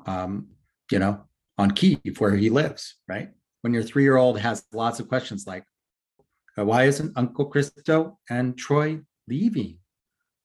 [0.06, 0.48] um,
[0.92, 1.24] you know,
[1.58, 2.96] on Kiev where he lives.
[3.08, 3.30] Right
[3.66, 5.66] when your three-year-old has lots of questions like,
[6.56, 9.80] uh, "Why isn't Uncle Christo and Troy leaving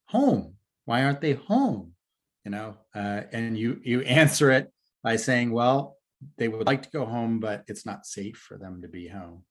[0.06, 0.54] home?
[0.86, 1.92] Why aren't they home?
[2.46, 4.72] You know, uh, and you you answer it
[5.02, 5.98] by saying, well,
[6.38, 9.44] they would like to go home, but it's not safe for them to be home.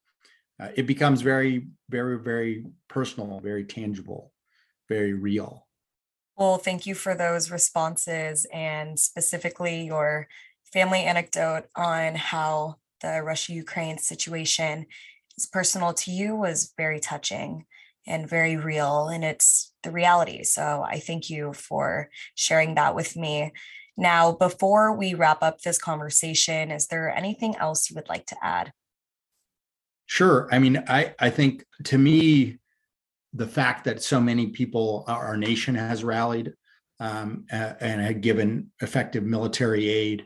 [0.60, 4.34] Uh, it becomes very, very, very personal, very tangible,
[4.90, 5.68] very real.
[6.36, 10.27] Well, thank you for those responses and specifically your
[10.72, 14.86] family anecdote on how the Russia Ukraine situation
[15.38, 17.65] is personal to you was very touching
[18.06, 20.44] and very real and it's the reality.
[20.44, 23.52] So i thank you for sharing that with me.
[23.98, 28.38] Now before we wrap up this conversation is there anything else you would like to
[28.41, 28.72] add
[30.10, 32.57] sure i mean i i think to me
[33.34, 36.53] the fact that so many people our nation has rallied
[36.99, 40.26] um, and had given effective military aid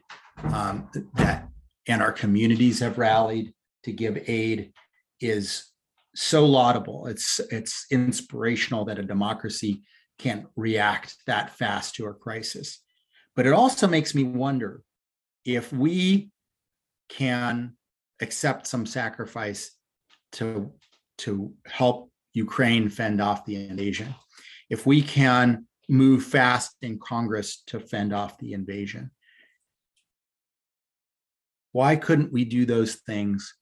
[0.54, 1.48] um, that
[1.88, 3.54] and our communities have rallied
[3.84, 4.72] to give aid
[5.20, 5.66] is
[6.16, 7.08] so laudable.
[7.08, 9.82] It's it's inspirational that a democracy
[10.20, 12.80] can react that fast to a crisis.
[13.36, 14.84] But it also makes me wonder
[15.44, 16.30] if we
[17.10, 17.76] can
[18.24, 19.72] accept some sacrifice
[20.34, 20.72] to
[21.20, 24.16] to help Ukraine fend off the invasion.
[24.70, 29.12] If we can move fast in Congress to fend off the invasion.
[31.72, 33.54] Why couldn't we do those things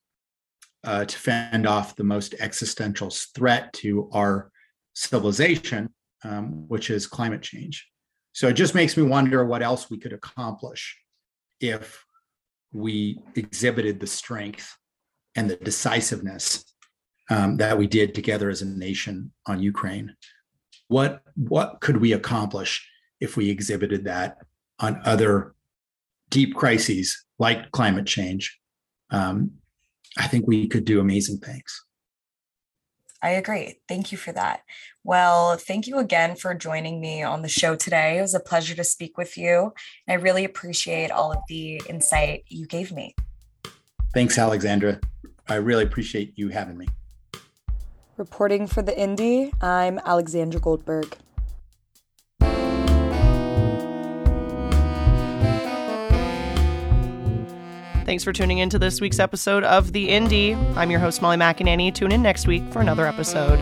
[0.84, 4.50] uh, to fend off the most existential threat to our
[4.94, 5.90] civilization,
[6.24, 7.88] um, which is climate change.
[8.32, 10.98] So it just makes me wonder what else we could accomplish
[11.60, 12.04] if
[12.72, 14.76] we exhibited the strength
[15.36, 16.64] and the decisiveness
[17.30, 20.14] um, that we did together as a nation on Ukraine.
[20.88, 22.86] What what could we accomplish
[23.20, 24.38] if we exhibited that
[24.78, 25.54] on other
[26.28, 28.58] deep crises like climate change
[29.12, 29.52] um,
[30.18, 31.84] I think we could do amazing things.
[33.22, 33.78] I agree.
[33.88, 34.62] Thank you for that.
[35.04, 38.18] Well, thank you again for joining me on the show today.
[38.18, 39.72] It was a pleasure to speak with you.
[40.08, 43.14] I really appreciate all of the insight you gave me.
[44.12, 45.00] Thanks, Alexandra.
[45.48, 46.88] I really appreciate you having me.
[48.16, 51.16] Reporting for the Indy, I'm Alexandra Goldberg.
[58.04, 60.54] Thanks for tuning in to this week's episode of The Indy.
[60.54, 61.94] I'm your host, Molly McAnany.
[61.94, 63.60] Tune in next week for another episode.